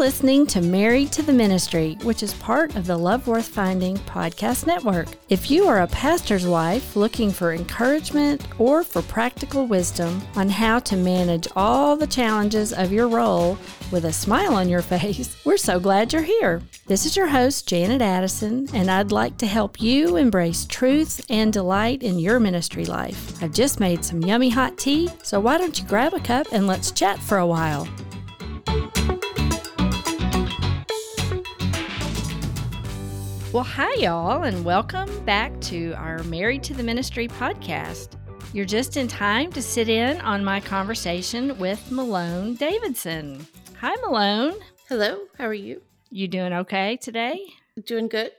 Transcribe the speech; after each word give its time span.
listening 0.00 0.46
to 0.46 0.62
Married 0.62 1.12
to 1.12 1.20
the 1.20 1.30
Ministry, 1.30 1.98
which 2.04 2.22
is 2.22 2.32
part 2.32 2.74
of 2.74 2.86
the 2.86 2.96
Love 2.96 3.26
Worth 3.26 3.46
Finding 3.46 3.98
podcast 3.98 4.66
network. 4.66 5.08
If 5.28 5.50
you 5.50 5.66
are 5.66 5.82
a 5.82 5.86
pastor's 5.88 6.46
wife 6.46 6.96
looking 6.96 7.30
for 7.30 7.52
encouragement 7.52 8.48
or 8.58 8.82
for 8.82 9.02
practical 9.02 9.66
wisdom 9.66 10.22
on 10.36 10.48
how 10.48 10.78
to 10.78 10.96
manage 10.96 11.48
all 11.54 11.96
the 11.96 12.06
challenges 12.06 12.72
of 12.72 12.90
your 12.90 13.08
role 13.08 13.58
with 13.92 14.06
a 14.06 14.12
smile 14.12 14.54
on 14.54 14.70
your 14.70 14.80
face, 14.94 15.36
we're 15.44 15.58
so 15.58 15.78
glad 15.78 16.14
you're 16.14 16.22
here. 16.22 16.62
This 16.86 17.04
is 17.04 17.14
your 17.14 17.26
host, 17.26 17.68
Janet 17.68 18.00
Addison, 18.00 18.68
and 18.72 18.90
I'd 18.90 19.12
like 19.12 19.36
to 19.36 19.46
help 19.46 19.82
you 19.82 20.16
embrace 20.16 20.64
truth 20.64 21.20
and 21.28 21.52
delight 21.52 22.02
in 22.02 22.18
your 22.18 22.40
ministry 22.40 22.86
life. 22.86 23.42
I've 23.42 23.52
just 23.52 23.80
made 23.80 24.02
some 24.02 24.22
yummy 24.22 24.48
hot 24.48 24.78
tea, 24.78 25.10
so 25.22 25.40
why 25.40 25.58
don't 25.58 25.78
you 25.78 25.86
grab 25.86 26.14
a 26.14 26.20
cup 26.20 26.46
and 26.52 26.66
let's 26.66 26.90
chat 26.90 27.18
for 27.18 27.36
a 27.36 27.46
while? 27.46 27.86
Well, 33.52 33.64
hi, 33.64 33.92
y'all, 33.94 34.44
and 34.44 34.64
welcome 34.64 35.24
back 35.24 35.60
to 35.62 35.92
our 35.94 36.22
Married 36.22 36.62
to 36.62 36.72
the 36.72 36.84
Ministry 36.84 37.26
podcast. 37.26 38.10
You're 38.52 38.64
just 38.64 38.96
in 38.96 39.08
time 39.08 39.50
to 39.50 39.60
sit 39.60 39.88
in 39.88 40.20
on 40.20 40.44
my 40.44 40.60
conversation 40.60 41.58
with 41.58 41.90
Malone 41.90 42.54
Davidson. 42.54 43.44
Hi, 43.80 43.96
Malone. 44.02 44.54
Hello, 44.88 45.18
how 45.36 45.46
are 45.46 45.52
you? 45.52 45.82
You 46.10 46.28
doing 46.28 46.52
okay 46.52 46.96
today? 46.96 47.40
Doing 47.84 48.06
good. 48.06 48.30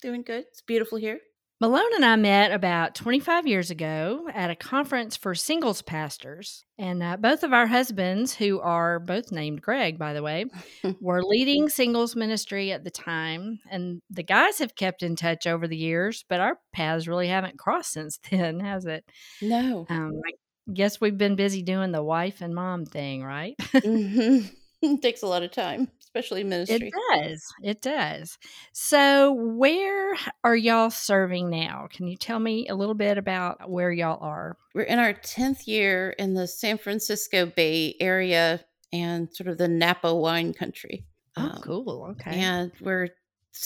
Doing 0.00 0.22
good. 0.22 0.44
It's 0.52 0.60
beautiful 0.60 0.96
here. 0.96 1.18
Malone 1.62 1.94
and 1.94 2.04
I 2.04 2.16
met 2.16 2.50
about 2.50 2.96
25 2.96 3.46
years 3.46 3.70
ago 3.70 4.28
at 4.34 4.50
a 4.50 4.56
conference 4.56 5.16
for 5.16 5.32
singles 5.32 5.80
pastors. 5.80 6.64
And 6.76 7.04
uh, 7.04 7.16
both 7.18 7.44
of 7.44 7.52
our 7.52 7.68
husbands, 7.68 8.34
who 8.34 8.58
are 8.58 8.98
both 8.98 9.30
named 9.30 9.62
Greg, 9.62 9.96
by 9.96 10.12
the 10.12 10.24
way, 10.24 10.46
were 11.00 11.22
leading 11.22 11.68
singles 11.68 12.16
ministry 12.16 12.72
at 12.72 12.82
the 12.82 12.90
time. 12.90 13.60
And 13.70 14.02
the 14.10 14.24
guys 14.24 14.58
have 14.58 14.74
kept 14.74 15.04
in 15.04 15.14
touch 15.14 15.46
over 15.46 15.68
the 15.68 15.76
years, 15.76 16.24
but 16.28 16.40
our 16.40 16.58
paths 16.72 17.06
really 17.06 17.28
haven't 17.28 17.60
crossed 17.60 17.92
since 17.92 18.18
then, 18.28 18.58
has 18.58 18.84
it? 18.84 19.04
No. 19.40 19.86
Um, 19.88 20.20
I 20.26 20.72
guess 20.72 21.00
we've 21.00 21.16
been 21.16 21.36
busy 21.36 21.62
doing 21.62 21.92
the 21.92 22.02
wife 22.02 22.40
and 22.40 22.56
mom 22.56 22.86
thing, 22.86 23.22
right? 23.22 23.54
mm-hmm. 23.60 24.48
It 24.84 25.00
takes 25.00 25.22
a 25.22 25.28
lot 25.28 25.44
of 25.44 25.52
time, 25.52 25.92
especially 26.14 26.44
ministry. 26.44 26.92
It 26.92 27.18
does. 27.18 27.54
It 27.62 27.80
does. 27.80 28.38
So, 28.72 29.32
where 29.32 30.14
are 30.44 30.56
y'all 30.56 30.90
serving 30.90 31.48
now? 31.48 31.88
Can 31.90 32.06
you 32.06 32.16
tell 32.16 32.38
me 32.38 32.68
a 32.68 32.74
little 32.74 32.94
bit 32.94 33.16
about 33.16 33.70
where 33.70 33.90
y'all 33.90 34.22
are? 34.22 34.58
We're 34.74 34.82
in 34.82 34.98
our 34.98 35.14
10th 35.14 35.66
year 35.66 36.10
in 36.18 36.34
the 36.34 36.46
San 36.46 36.76
Francisco 36.76 37.46
Bay 37.46 37.96
Area 37.98 38.60
and 38.92 39.34
sort 39.34 39.48
of 39.48 39.56
the 39.56 39.68
Napa 39.68 40.14
wine 40.14 40.52
country. 40.52 41.06
Oh, 41.36 41.42
um, 41.42 41.60
cool. 41.62 42.06
Okay. 42.10 42.38
And 42.38 42.72
we're, 42.80 43.08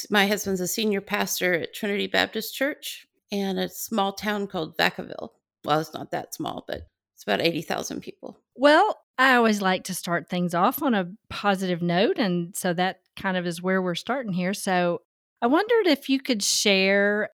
my 0.09 0.29
husband's 0.29 0.61
a 0.61 0.69
senior 0.69 1.01
pastor 1.01 1.55
at 1.55 1.75
Trinity 1.75 2.07
Baptist 2.07 2.55
Church 2.55 3.09
in 3.33 3.59
a 3.59 3.69
small 3.69 4.13
town 4.13 4.47
called 4.47 4.79
Vacaville. 4.79 5.31
Well, 5.65 5.81
it's 5.81 5.93
not 5.93 6.13
that 6.13 6.33
small, 6.33 6.65
but 6.69 6.89
it's 7.15 7.25
about 7.25 7.41
80,000 7.41 8.01
people. 8.01 8.39
Well, 8.55 9.01
I 9.19 9.35
always 9.35 9.63
like 9.63 9.85
to 9.85 9.95
start 9.95 10.29
things 10.29 10.55
off 10.55 10.83
on 10.83 10.95
a 10.95 11.11
positive 11.31 11.81
note. 11.81 12.19
And 12.19 12.55
so 12.55 12.73
that 12.75 13.01
kind 13.17 13.37
of 13.37 13.47
is 13.47 13.63
where 13.63 13.81
we're 13.81 13.95
starting 13.95 14.33
here. 14.33 14.53
So 14.53 15.03
I 15.41 15.47
wondered 15.47 15.87
if 15.87 16.09
you 16.09 16.21
could 16.21 16.43
share 16.43 17.31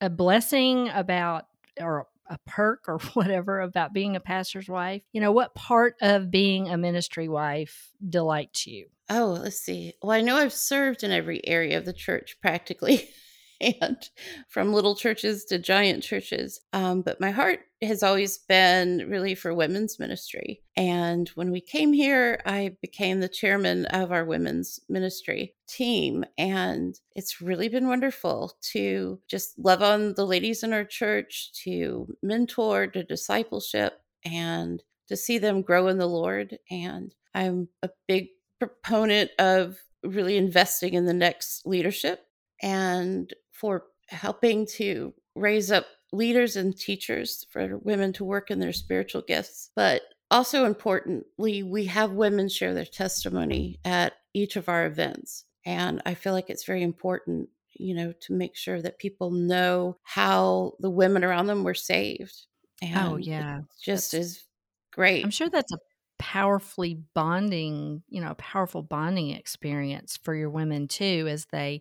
a 0.00 0.08
blessing 0.08 0.90
about, 0.90 1.46
or 1.80 2.06
a 2.28 2.38
perk 2.46 2.84
or 2.88 2.98
whatever 3.14 3.60
about 3.60 3.92
being 3.92 4.16
a 4.16 4.20
pastor's 4.20 4.68
wife. 4.68 5.02
You 5.12 5.20
know, 5.20 5.32
what 5.32 5.54
part 5.54 5.96
of 6.00 6.30
being 6.30 6.68
a 6.68 6.76
ministry 6.76 7.28
wife 7.28 7.90
delights 8.08 8.66
you? 8.66 8.86
Oh, 9.10 9.38
let's 9.42 9.58
see. 9.58 9.94
Well, 10.02 10.12
I 10.12 10.22
know 10.22 10.36
I've 10.36 10.52
served 10.52 11.02
in 11.02 11.10
every 11.10 11.46
area 11.46 11.76
of 11.76 11.84
the 11.84 11.92
church 11.92 12.36
practically. 12.40 13.08
and 13.80 14.08
from 14.48 14.72
little 14.72 14.94
churches 14.94 15.44
to 15.46 15.58
giant 15.58 16.02
churches. 16.02 16.60
Um, 16.72 17.02
but 17.02 17.20
my 17.20 17.30
heart 17.30 17.60
has 17.82 18.02
always 18.02 18.38
been 18.38 19.06
really 19.08 19.34
for 19.34 19.54
women's 19.54 19.98
ministry. 19.98 20.62
And 20.76 21.28
when 21.30 21.50
we 21.50 21.60
came 21.60 21.92
here, 21.92 22.40
I 22.46 22.76
became 22.80 23.20
the 23.20 23.28
chairman 23.28 23.86
of 23.86 24.12
our 24.12 24.24
women's 24.24 24.80
ministry 24.88 25.54
team. 25.68 26.24
And 26.38 26.98
it's 27.14 27.40
really 27.40 27.68
been 27.68 27.88
wonderful 27.88 28.54
to 28.72 29.20
just 29.28 29.58
love 29.58 29.82
on 29.82 30.14
the 30.14 30.26
ladies 30.26 30.62
in 30.62 30.72
our 30.72 30.84
church, 30.84 31.52
to 31.64 32.08
mentor, 32.22 32.86
to 32.88 33.04
discipleship, 33.04 34.00
and 34.24 34.82
to 35.08 35.16
see 35.16 35.38
them 35.38 35.62
grow 35.62 35.88
in 35.88 35.98
the 35.98 36.06
Lord. 36.06 36.58
And 36.70 37.14
I'm 37.34 37.68
a 37.82 37.90
big 38.08 38.28
proponent 38.58 39.30
of 39.38 39.78
really 40.02 40.36
investing 40.36 40.94
in 40.94 41.06
the 41.06 41.14
next 41.14 41.66
leadership 41.66 42.26
and 42.62 43.32
for 43.64 43.84
helping 44.08 44.66
to 44.66 45.14
raise 45.34 45.72
up 45.72 45.86
leaders 46.12 46.54
and 46.54 46.76
teachers 46.76 47.46
for 47.50 47.78
women 47.78 48.12
to 48.12 48.22
work 48.22 48.50
in 48.50 48.58
their 48.58 48.74
spiritual 48.74 49.22
gifts. 49.22 49.70
But 49.74 50.02
also 50.30 50.66
importantly, 50.66 51.62
we 51.62 51.86
have 51.86 52.10
women 52.10 52.50
share 52.50 52.74
their 52.74 52.84
testimony 52.84 53.80
at 53.82 54.12
each 54.34 54.56
of 54.56 54.68
our 54.68 54.84
events. 54.84 55.46
And 55.64 56.02
I 56.04 56.12
feel 56.12 56.34
like 56.34 56.50
it's 56.50 56.66
very 56.66 56.82
important, 56.82 57.48
you 57.72 57.94
know, 57.94 58.12
to 58.20 58.34
make 58.34 58.54
sure 58.54 58.82
that 58.82 58.98
people 58.98 59.30
know 59.30 59.96
how 60.02 60.74
the 60.78 60.90
women 60.90 61.24
around 61.24 61.46
them 61.46 61.64
were 61.64 61.72
saved. 61.72 62.44
Oh, 62.82 62.86
and 62.86 63.12
oh, 63.14 63.16
yeah. 63.16 63.60
just 63.82 64.12
that's, 64.12 64.26
is 64.26 64.44
great. 64.92 65.24
I'm 65.24 65.30
sure 65.30 65.48
that's 65.48 65.72
a 65.72 65.78
powerfully 66.18 67.00
bonding, 67.14 68.02
you 68.10 68.20
know, 68.20 68.34
powerful 68.34 68.82
bonding 68.82 69.30
experience 69.30 70.18
for 70.22 70.34
your 70.34 70.50
women 70.50 70.86
too, 70.86 71.26
as 71.30 71.46
they 71.50 71.80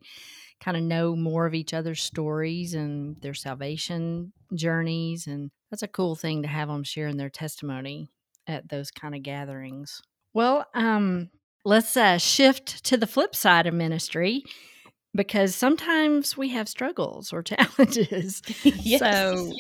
kind 0.64 0.78
of 0.78 0.84
know 0.84 1.16
more 1.16 1.46
of 1.46 1.54
each 1.54 1.74
other's 1.74 2.02
stories 2.02 2.74
and 2.74 3.18
their 3.22 3.34
salvation 3.34 4.32
journeys. 4.54 5.28
And 5.28 5.52
that's 5.70 5.84
a 5.84 5.88
cool 5.88 6.16
thing 6.16 6.42
to 6.44 6.48
have 6.48 6.70
them 6.70 6.84
sharing 6.84 7.18
their 7.18 7.30
testimony 7.30 8.10
at 8.48 8.70
those 8.70 8.90
kind 8.90 9.16
of 9.16 9.24
gatherings. 9.24 10.02
Well, 10.34 10.66
um, 10.74 11.30
let's 11.66 11.98
uh, 11.98 12.18
shift 12.18 12.84
to 12.86 12.98
the 12.98 13.08
flip 13.08 13.36
side 13.36 13.68
of 13.68 13.74
ministry 13.74 14.44
because 15.14 15.54
sometimes 15.54 16.38
we 16.38 16.50
have 16.50 16.70
struggles 16.70 17.34
or 17.34 17.44
challenges. 17.44 18.42
yes. 18.64 19.00
So 19.00 19.54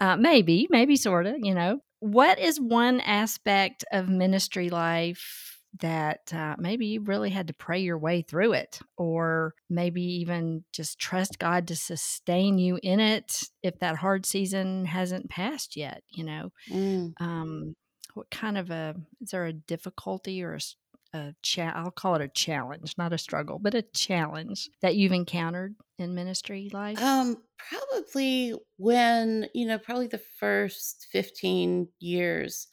uh, 0.00 0.16
maybe, 0.16 0.68
maybe 0.70 0.96
sort 0.96 1.26
of, 1.26 1.36
you 1.38 1.54
know. 1.54 1.80
What 2.00 2.38
is 2.38 2.60
one 2.60 3.00
aspect 3.00 3.84
of 3.90 4.08
ministry 4.08 4.68
life 4.68 5.45
that 5.80 6.32
uh, 6.32 6.56
maybe 6.58 6.86
you 6.86 7.02
really 7.02 7.30
had 7.30 7.48
to 7.48 7.54
pray 7.54 7.80
your 7.80 7.98
way 7.98 8.22
through 8.22 8.52
it, 8.52 8.80
or 8.96 9.54
maybe 9.68 10.02
even 10.02 10.64
just 10.72 10.98
trust 10.98 11.38
God 11.38 11.68
to 11.68 11.76
sustain 11.76 12.58
you 12.58 12.78
in 12.82 13.00
it 13.00 13.42
if 13.62 13.78
that 13.80 13.96
hard 13.96 14.26
season 14.26 14.84
hasn't 14.84 15.30
passed 15.30 15.76
yet. 15.76 16.02
You 16.08 16.24
know, 16.24 16.52
mm. 16.70 17.12
um, 17.20 17.74
what 18.14 18.30
kind 18.30 18.58
of 18.58 18.70
a 18.70 18.94
is 19.20 19.30
there 19.30 19.46
a 19.46 19.52
difficulty 19.52 20.42
or 20.42 20.54
a, 20.54 21.16
a 21.18 21.34
cha- 21.42 21.72
I'll 21.74 21.90
call 21.90 22.14
it 22.14 22.22
a 22.22 22.28
challenge, 22.28 22.94
not 22.96 23.12
a 23.12 23.18
struggle, 23.18 23.58
but 23.58 23.74
a 23.74 23.82
challenge 23.82 24.70
that 24.82 24.96
you've 24.96 25.12
encountered 25.12 25.74
in 25.98 26.14
ministry 26.14 26.70
life? 26.72 27.02
Um, 27.02 27.38
probably 27.58 28.54
when 28.76 29.48
you 29.54 29.66
know, 29.66 29.78
probably 29.78 30.06
the 30.06 30.22
first 30.38 31.06
fifteen 31.10 31.88
years. 31.98 32.68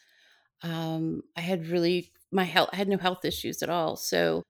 Um, 0.66 1.24
I 1.35 1.41
had 1.41 1.68
really 1.68 2.14
my 2.33 2.44
health 2.44 2.69
I 2.73 2.77
had 2.77 2.88
no 2.88 2.97
health 2.97 3.25
issues 3.25 3.61
at 3.61 3.69
all. 3.69 3.95
So 3.95 4.44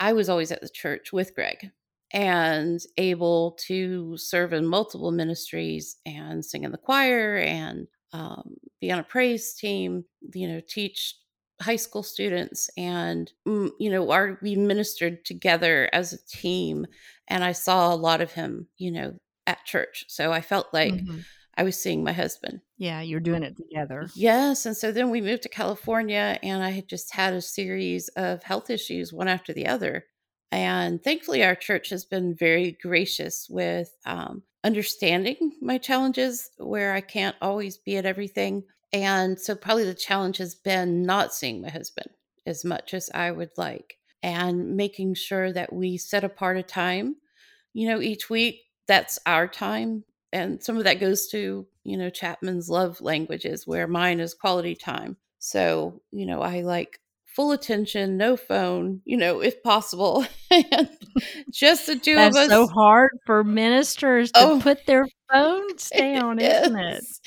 I 0.00 0.12
was 0.12 0.28
always 0.28 0.52
at 0.52 0.60
the 0.60 0.68
church 0.68 1.12
with 1.12 1.34
Greg 1.34 1.70
and 2.12 2.80
able 2.96 3.52
to 3.66 4.16
serve 4.16 4.52
in 4.52 4.66
multiple 4.66 5.12
ministries 5.12 5.96
and 6.06 6.44
sing 6.44 6.64
in 6.64 6.72
the 6.72 6.78
choir 6.78 7.36
and 7.36 7.86
um, 8.12 8.54
be 8.80 8.90
on 8.90 8.98
a 8.98 9.04
praise 9.04 9.52
team, 9.54 10.04
you 10.34 10.48
know, 10.48 10.60
teach 10.66 11.14
high 11.60 11.76
school 11.76 12.04
students 12.04 12.70
and 12.76 13.32
mm, 13.46 13.68
you 13.80 13.90
know 13.90 14.12
our 14.12 14.38
we 14.42 14.54
ministered 14.54 15.24
together 15.24 15.90
as 15.92 16.12
a 16.12 16.26
team 16.28 16.86
and 17.26 17.42
i 17.42 17.50
saw 17.50 17.92
a 17.92 17.96
lot 17.96 18.20
of 18.20 18.30
him 18.30 18.68
you 18.76 18.92
know 18.92 19.12
at 19.44 19.64
church 19.64 20.04
so 20.06 20.30
i 20.30 20.40
felt 20.40 20.68
like 20.72 20.94
mm-hmm. 20.94 21.18
I 21.58 21.64
was 21.64 21.78
seeing 21.78 22.04
my 22.04 22.12
husband. 22.12 22.60
Yeah, 22.78 23.00
you're 23.00 23.18
doing 23.18 23.42
it 23.42 23.56
together. 23.56 24.08
Yes. 24.14 24.64
And 24.64 24.76
so 24.76 24.92
then 24.92 25.10
we 25.10 25.20
moved 25.20 25.42
to 25.42 25.48
California, 25.48 26.38
and 26.42 26.62
I 26.62 26.70
had 26.70 26.88
just 26.88 27.12
had 27.12 27.34
a 27.34 27.42
series 27.42 28.08
of 28.10 28.44
health 28.44 28.70
issues, 28.70 29.12
one 29.12 29.26
after 29.26 29.52
the 29.52 29.66
other. 29.66 30.06
And 30.52 31.02
thankfully, 31.02 31.44
our 31.44 31.56
church 31.56 31.90
has 31.90 32.04
been 32.04 32.34
very 32.34 32.78
gracious 32.80 33.48
with 33.50 33.94
um, 34.06 34.44
understanding 34.62 35.52
my 35.60 35.76
challenges 35.76 36.50
where 36.56 36.94
I 36.94 37.00
can't 37.00 37.36
always 37.42 37.76
be 37.76 37.96
at 37.96 38.06
everything. 38.06 38.62
And 38.92 39.38
so, 39.38 39.56
probably 39.56 39.84
the 39.84 39.92
challenge 39.94 40.38
has 40.38 40.54
been 40.54 41.02
not 41.02 41.34
seeing 41.34 41.60
my 41.60 41.70
husband 41.70 42.10
as 42.46 42.64
much 42.64 42.94
as 42.94 43.10
I 43.12 43.32
would 43.32 43.50
like 43.58 43.96
and 44.22 44.76
making 44.76 45.14
sure 45.14 45.52
that 45.52 45.72
we 45.72 45.98
set 45.98 46.24
apart 46.24 46.56
a 46.56 46.62
time, 46.62 47.16
you 47.74 47.88
know, 47.88 48.00
each 48.00 48.30
week. 48.30 48.62
That's 48.86 49.18
our 49.26 49.46
time 49.48 50.04
and 50.32 50.62
some 50.62 50.76
of 50.76 50.84
that 50.84 51.00
goes 51.00 51.28
to 51.28 51.66
you 51.84 51.96
know 51.96 52.10
chapman's 52.10 52.68
love 52.68 53.00
languages 53.00 53.66
where 53.66 53.86
mine 53.86 54.20
is 54.20 54.34
quality 54.34 54.74
time 54.74 55.16
so 55.38 56.00
you 56.10 56.26
know 56.26 56.42
i 56.42 56.60
like 56.60 56.98
full 57.38 57.52
attention, 57.52 58.16
no 58.16 58.36
phone, 58.36 59.00
you 59.04 59.16
know, 59.16 59.38
if 59.40 59.62
possible. 59.62 60.26
and 60.50 60.88
just 61.52 61.86
the 61.86 61.94
two 61.94 62.16
That's 62.16 62.36
of 62.36 62.42
us. 62.42 62.48
so 62.48 62.66
hard 62.66 63.10
for 63.26 63.44
ministers 63.44 64.32
to 64.32 64.40
Oh, 64.40 64.60
put 64.60 64.84
their 64.86 65.06
phones 65.32 65.88
down, 65.88 66.40
isn't 66.40 66.76
it? 66.76 67.04
yes. 67.04 67.20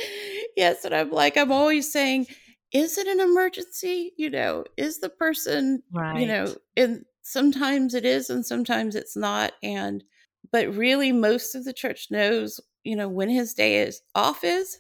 Yes. 0.57 0.83
And 0.83 0.94
I'm 0.94 1.12
like, 1.12 1.38
I'm 1.38 1.50
always 1.53 1.89
saying, 1.94 2.27
is 2.74 2.98
it 2.98 3.07
an 3.07 3.21
emergency? 3.21 4.12
You 4.18 4.30
know, 4.31 4.65
is 4.75 5.00
the 5.00 5.09
person, 5.09 5.81
you 6.13 6.25
know, 6.27 6.56
and 6.75 7.06
sometimes 7.21 7.94
it 7.94 8.03
is 8.03 8.30
and 8.30 8.45
sometimes 8.45 8.95
it's 8.95 9.15
not. 9.15 9.53
And, 9.63 10.03
but 10.51 10.75
really, 10.75 11.13
most 11.13 11.56
of 11.56 11.63
the 11.63 11.71
church 11.74 12.07
knows, 12.12 12.59
you 12.83 12.95
know, 12.95 13.07
when 13.09 13.29
his 13.29 13.53
day 13.53 13.81
is 13.83 14.01
off 14.15 14.43
is, 14.43 14.79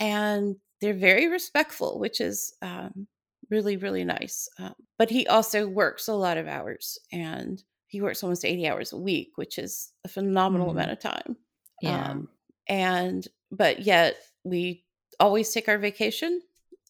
and 0.00 0.56
they're 0.80 0.94
very 0.94 1.28
respectful, 1.28 1.98
which 1.98 2.20
is 2.20 2.54
um, 2.62 3.06
really, 3.50 3.76
really 3.76 4.04
nice. 4.04 4.48
Um, 4.58 4.74
but 4.98 5.10
he 5.10 5.26
also 5.26 5.66
works 5.66 6.08
a 6.08 6.14
lot 6.14 6.36
of 6.38 6.46
hours 6.46 6.98
and 7.12 7.62
he 7.86 8.00
works 8.00 8.22
almost 8.22 8.44
80 8.44 8.68
hours 8.68 8.92
a 8.92 8.98
week, 8.98 9.32
which 9.36 9.58
is 9.58 9.92
a 10.04 10.08
phenomenal 10.08 10.68
Mhm. 10.68 10.72
amount 10.72 10.90
of 10.92 11.00
time. 11.00 11.36
Yeah. 11.80 12.10
Um, 12.10 12.28
and, 12.68 13.26
but 13.50 13.80
yet 13.80 14.16
we 14.44 14.84
always 15.18 15.50
take 15.50 15.68
our 15.68 15.78
vacation 15.78 16.40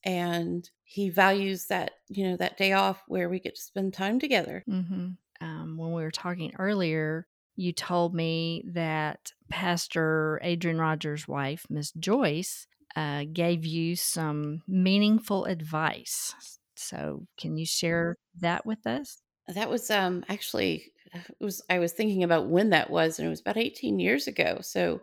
and 0.05 0.69
he 0.85 1.09
values 1.11 1.67
that, 1.67 1.93
you 2.09 2.29
know, 2.29 2.37
that 2.37 2.57
day 2.57 2.73
off 2.73 3.03
where 3.07 3.29
we 3.29 3.41
get 3.41 3.55
to 3.55 3.61
spend 3.61 3.95
time 3.95 4.19
together. 4.19 4.65
mm-hmm. 4.69 5.11
Um, 5.41 5.77
when 5.79 5.93
we 5.93 6.03
were 6.03 6.11
talking 6.11 6.53
earlier, 6.59 7.29
you 7.59 7.73
told 7.73 8.15
me 8.15 8.63
that 8.73 9.33
Pastor 9.51 10.41
Adrian 10.43 10.79
Rogers' 10.79 11.27
wife, 11.27 11.67
Miss 11.69 11.91
Joyce, 11.93 12.67
uh, 12.95 13.25
gave 13.33 13.67
you 13.67 13.97
some 13.97 14.63
meaningful 14.69 15.45
advice. 15.45 16.35
So, 16.77 17.27
can 17.37 17.57
you 17.57 17.67
share 17.67 18.17
that 18.41 18.65
with 18.65 18.87
us? 18.87 19.19
That 19.49 19.69
was 19.69 19.91
um 19.91 20.25
actually 20.29 20.93
it 21.13 21.45
was 21.45 21.63
I 21.69 21.79
was 21.81 21.93
thinking 21.93 22.23
about 22.23 22.49
when 22.49 22.71
that 22.71 22.91
was 22.91 23.19
and 23.19 23.27
it 23.27 23.31
was 23.31 23.41
about 23.41 23.57
18 23.57 23.99
years 23.99 24.29
ago. 24.29 24.59
So 24.61 25.01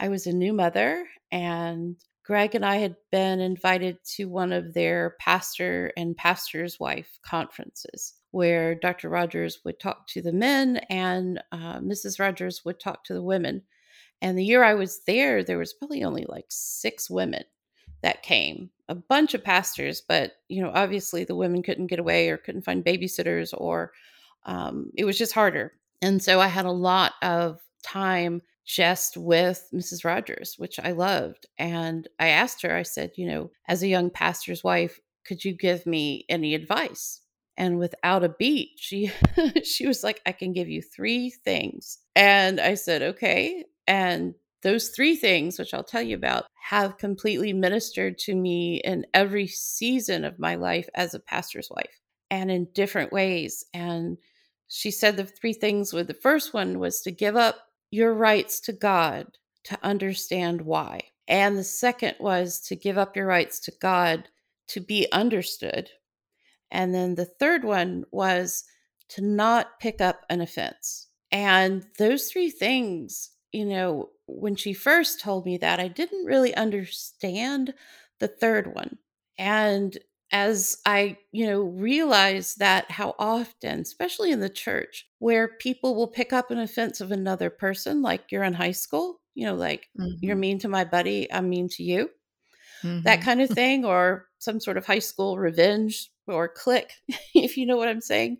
I 0.00 0.08
was 0.08 0.26
a 0.26 0.32
new 0.32 0.52
mother 0.52 1.06
and 1.30 1.96
Greg 2.24 2.54
and 2.54 2.64
I 2.64 2.76
had 2.76 2.96
been 3.10 3.38
invited 3.40 3.98
to 4.16 4.24
one 4.24 4.52
of 4.52 4.74
their 4.74 5.14
pastor 5.20 5.92
and 5.96 6.16
pastor's 6.16 6.80
wife 6.80 7.18
conferences 7.24 8.14
where 8.32 8.74
Dr. 8.74 9.08
Rogers 9.08 9.60
would 9.64 9.78
talk 9.78 10.06
to 10.08 10.22
the 10.22 10.32
men 10.32 10.78
and 10.90 11.40
uh, 11.52 11.78
Mrs. 11.78 12.18
Rogers 12.18 12.64
would 12.64 12.80
talk 12.80 13.04
to 13.04 13.14
the 13.14 13.22
women. 13.22 13.62
And 14.20 14.36
the 14.36 14.44
year 14.44 14.64
I 14.64 14.74
was 14.74 15.00
there, 15.06 15.44
there 15.44 15.58
was 15.58 15.72
probably 15.72 16.02
only 16.02 16.24
like 16.28 16.46
six 16.48 17.08
women 17.08 17.44
that 18.02 18.22
came, 18.22 18.70
a 18.88 18.94
bunch 18.94 19.34
of 19.34 19.44
pastors, 19.44 20.02
but 20.06 20.32
you 20.48 20.62
know, 20.62 20.70
obviously 20.74 21.24
the 21.24 21.36
women 21.36 21.62
couldn't 21.62 21.86
get 21.86 21.98
away 21.98 22.28
or 22.28 22.36
couldn't 22.36 22.64
find 22.64 22.84
babysitters, 22.84 23.54
or 23.56 23.92
um, 24.44 24.90
it 24.96 25.04
was 25.04 25.16
just 25.16 25.32
harder. 25.32 25.72
And 26.00 26.22
so 26.22 26.40
I 26.40 26.48
had 26.48 26.66
a 26.66 26.72
lot 26.72 27.12
of 27.22 27.60
time 27.84 28.42
just 28.64 29.16
with 29.16 29.68
Mrs. 29.72 30.04
Rogers, 30.04 30.54
which 30.56 30.78
I 30.78 30.92
loved. 30.92 31.46
And 31.58 32.08
I 32.18 32.28
asked 32.28 32.62
her, 32.62 32.74
I 32.74 32.82
said, 32.82 33.12
you 33.16 33.26
know, 33.26 33.50
as 33.68 33.82
a 33.82 33.88
young 33.88 34.10
pastor's 34.10 34.64
wife, 34.64 35.00
could 35.24 35.44
you 35.44 35.52
give 35.52 35.86
me 35.86 36.24
any 36.28 36.54
advice? 36.54 37.20
And 37.56 37.78
without 37.78 38.24
a 38.24 38.30
beat, 38.30 38.70
she 38.76 39.10
she 39.64 39.86
was 39.86 40.02
like, 40.02 40.20
I 40.26 40.32
can 40.32 40.52
give 40.52 40.68
you 40.68 40.82
three 40.82 41.30
things. 41.30 41.98
And 42.16 42.60
I 42.60 42.74
said, 42.74 43.02
okay. 43.02 43.64
And 43.86 44.34
those 44.62 44.88
three 44.88 45.16
things, 45.16 45.58
which 45.58 45.74
I'll 45.74 45.84
tell 45.84 46.02
you 46.02 46.16
about, 46.16 46.46
have 46.54 46.98
completely 46.98 47.52
ministered 47.52 48.16
to 48.18 48.34
me 48.34 48.80
in 48.84 49.04
every 49.12 49.48
season 49.48 50.24
of 50.24 50.38
my 50.38 50.54
life 50.54 50.88
as 50.94 51.14
a 51.14 51.20
pastor's 51.20 51.68
wife 51.70 52.00
and 52.30 52.50
in 52.50 52.68
different 52.72 53.12
ways. 53.12 53.64
And 53.74 54.18
she 54.68 54.90
said 54.90 55.16
the 55.16 55.24
three 55.24 55.52
things 55.52 55.92
were 55.92 56.04
the 56.04 56.14
first 56.14 56.54
one 56.54 56.78
was 56.78 57.02
to 57.02 57.10
give 57.10 57.36
up 57.36 57.56
your 57.90 58.14
rights 58.14 58.60
to 58.60 58.72
God 58.72 59.26
to 59.64 59.78
understand 59.82 60.62
why. 60.62 61.00
And 61.28 61.58
the 61.58 61.64
second 61.64 62.16
was 62.20 62.60
to 62.62 62.76
give 62.76 62.98
up 62.98 63.16
your 63.16 63.26
rights 63.26 63.60
to 63.60 63.72
God 63.80 64.28
to 64.68 64.80
be 64.80 65.06
understood. 65.12 65.90
And 66.72 66.94
then 66.94 67.14
the 67.16 67.26
third 67.26 67.64
one 67.64 68.04
was 68.12 68.64
to 69.10 69.22
not 69.22 69.78
pick 69.80 70.00
up 70.00 70.26
an 70.30 70.40
offense. 70.40 71.08
And 71.30 71.86
those 71.98 72.30
three 72.32 72.50
things, 72.50 73.30
you 73.52 73.66
know, 73.66 74.10
when 74.26 74.56
she 74.56 74.74
first 74.74 75.20
told 75.20 75.46
me 75.46 75.58
that, 75.58 75.80
I 75.80 75.88
didn't 75.88 76.26
really 76.26 76.54
understand 76.54 77.74
the 78.20 78.28
third 78.28 78.74
one. 78.74 78.98
And 79.38 79.98
as 80.30 80.78
I, 80.86 81.18
you 81.32 81.46
know, 81.46 81.60
realized 81.60 82.58
that 82.58 82.90
how 82.90 83.14
often, 83.18 83.80
especially 83.80 84.32
in 84.32 84.40
the 84.40 84.48
church, 84.48 85.06
where 85.18 85.48
people 85.58 85.94
will 85.94 86.08
pick 86.08 86.32
up 86.32 86.50
an 86.50 86.58
offense 86.58 87.00
of 87.00 87.12
another 87.12 87.50
person, 87.50 88.00
like 88.02 88.32
you're 88.32 88.44
in 88.44 88.54
high 88.54 88.72
school, 88.72 89.20
you 89.34 89.44
know, 89.46 89.54
like 89.54 89.88
you're 90.22 90.36
hmm 90.36 90.36
mean 90.36 90.58
to 90.60 90.68
my 90.68 90.84
buddy, 90.84 91.30
I'm 91.32 91.50
mean 91.50 91.68
to 91.70 91.82
you 91.82 92.10
that 93.04 93.22
hmm 93.22 93.22
kind 93.22 93.40
of 93.40 93.50
thing, 93.52 93.84
or 93.84 94.28
some 94.38 94.60
sort 94.60 94.76
of 94.76 94.86
high 94.86 95.00
school 95.00 95.38
revenge 95.38 96.10
or 96.26 96.48
clique, 96.48 96.92
if 97.34 97.56
you 97.56 97.66
know 97.66 97.76
what 97.76 97.88
I'm 97.88 98.00
saying, 98.00 98.38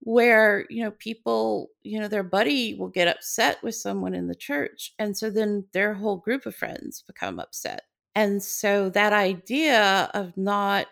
where, 0.00 0.66
you 0.70 0.84
know, 0.84 0.90
people, 0.92 1.70
you 1.82 1.98
know, 1.98 2.08
their 2.08 2.22
buddy 2.22 2.74
will 2.74 2.88
get 2.88 3.08
upset 3.08 3.62
with 3.62 3.74
someone 3.74 4.14
in 4.14 4.28
the 4.28 4.34
church. 4.34 4.92
And 4.98 5.16
so 5.16 5.30
then 5.30 5.64
their 5.72 5.94
whole 5.94 6.16
group 6.16 6.46
of 6.46 6.54
friends 6.54 7.02
become 7.06 7.40
upset. 7.40 7.82
And 8.14 8.42
so 8.42 8.88
that 8.90 9.12
idea 9.12 10.10
of 10.14 10.36
not 10.36 10.86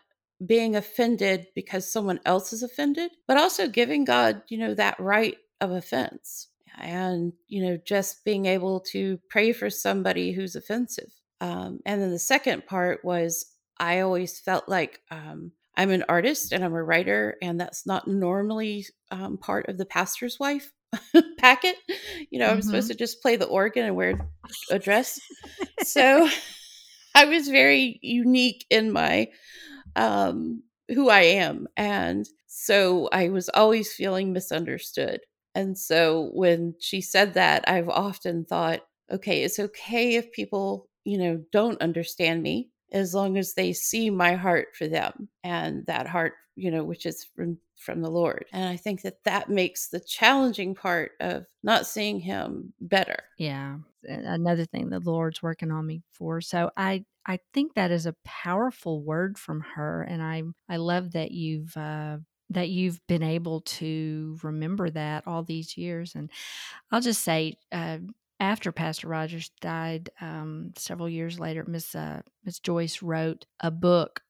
being 0.45 0.77
offended 0.77 1.47
because 1.55 1.91
someone 1.91 2.21
else 2.27 2.53
is 2.53 2.63
offended, 2.63 3.11
but 3.27 3.39
also 3.39 3.69
giving 3.69 4.05
God, 4.05 4.43
you 4.49 4.59
know, 4.59 4.75
that 4.75 4.99
right 4.99 5.37
of 5.61 5.71
offense 5.71 6.49
and, 6.79 7.33
you 7.47 7.65
know, 7.65 7.79
just 7.85 8.25
being 8.25 8.47
able 8.47 8.81
to 8.81 9.19
pray 9.31 9.53
for 9.53 9.71
somebody 9.71 10.33
who's 10.33 10.57
offensive. 10.57 11.13
Um, 11.41 11.81
and 11.87 12.01
then 12.03 12.11
the 12.11 12.19
second 12.19 12.67
part 12.67 13.05
was 13.05 13.47
I 13.79 14.01
always 14.01 14.39
felt 14.39 14.69
like 14.69 15.01
um, 15.11 15.53
I'm 15.77 15.91
an 15.91 16.05
artist 16.09 16.53
and 16.53 16.65
I'm 16.65 16.75
a 16.75 16.83
writer, 16.83 17.37
and 17.43 17.61
that's 17.61 17.87
not 17.87 18.07
normally 18.09 18.87
um, 19.11 19.39
part 19.39 19.69
of 19.69 19.79
the 19.79 19.87
pastor's 19.87 20.39
wife 20.39 20.73
packet. 21.39 21.77
You 22.31 22.39
know, 22.39 22.51
I'm 22.51 22.63
supposed 22.63 22.89
hmm 22.89 22.89
to 22.89 22.95
just 22.95 23.23
play 23.23 23.37
the 23.37 23.47
organ 23.47 23.85
and 23.85 23.97
wear 23.97 24.21
a 24.71 24.79
dress. 24.79 25.21
So 25.81 26.29
I 27.15 27.27
was 27.27 27.49
very 27.49 27.99
unique 28.03 28.67
in 28.71 28.93
my 28.93 29.29
um, 29.97 30.63
who 30.89 31.09
I 31.11 31.21
am. 31.23 31.69
And 31.77 32.29
so 32.47 33.09
I 33.13 33.29
was 33.31 33.49
always 33.51 33.93
feeling 33.93 34.33
misunderstood. 34.33 35.21
And 35.55 35.79
so 35.79 36.31
when 36.35 36.75
she 36.81 37.01
said 37.01 37.35
that, 37.35 37.69
I've 37.69 37.89
often 37.89 38.45
thought, 38.45 38.81
okay, 39.11 39.43
it's 39.45 39.59
okay 39.59 40.17
if 40.17 40.33
people, 40.33 40.89
you 41.05 41.19
know, 41.19 41.45
don't 41.53 41.81
understand 41.81 42.43
me 42.43 42.71
as 42.95 43.13
long 43.15 43.37
as 43.37 43.55
they 43.55 43.73
see 43.73 44.09
my 44.09 44.35
heart 44.35 44.69
for 44.75 44.89
them 44.89 45.29
and 45.43 45.85
that 45.87 46.07
heart, 46.07 46.35
you 46.57 46.71
know, 46.71 46.85
which 46.85 47.05
is 47.05 47.25
from 47.37 47.59
from 47.77 48.01
the 48.01 48.11
Lord. 48.11 48.47
And 48.53 48.69
I 48.69 48.77
think 48.77 49.03
that 49.03 49.25
that 49.25 49.51
makes 49.51 49.89
the 49.89 50.01
challenging 50.01 50.75
part 50.75 51.13
of 51.21 51.45
not 51.63 51.87
seeing 51.87 52.21
him 52.21 52.73
better. 52.81 53.17
Yeah, 53.37 53.79
another 54.05 54.65
thing 54.65 54.89
the 54.89 55.01
Lord's 55.01 55.43
working 55.43 55.73
on 55.73 55.87
me 55.87 56.03
for. 56.13 56.41
So 56.41 56.71
I 56.77 57.05
I 57.27 57.41
think 57.53 57.75
that 57.75 57.91
is 57.91 58.07
a 58.07 58.17
powerful 58.25 59.03
word 59.03 59.39
from 59.39 59.61
her, 59.75 60.03
and 60.03 60.23
I 60.23 60.45
I 60.69 60.77
love 60.77 61.13
that 61.13 61.33
you've 61.33 61.77
uh, 61.77 62.19
that 62.51 62.69
you've 62.69 63.01
been 63.09 63.23
able 63.25 63.63
to 63.63 64.39
remember 64.43 64.91
that 64.91 65.27
all 65.27 65.43
these 65.43 65.77
years. 65.77 66.15
And 66.15 66.31
I'll 66.93 67.01
just 67.01 67.23
say, 67.23 67.57
uh, 67.73 67.99
after 68.41 68.73
Pastor 68.73 69.09
Rogers 69.09 69.51
died, 69.61 70.11
um, 70.21 70.73
several 70.77 71.09
years 71.09 71.39
later, 71.39 71.65
Miss 71.67 71.95
uh, 71.95 72.23
Miss 72.45 72.59
Joyce 72.59 73.03
wrote 73.03 73.47
a 73.61 73.71
book 73.71 74.21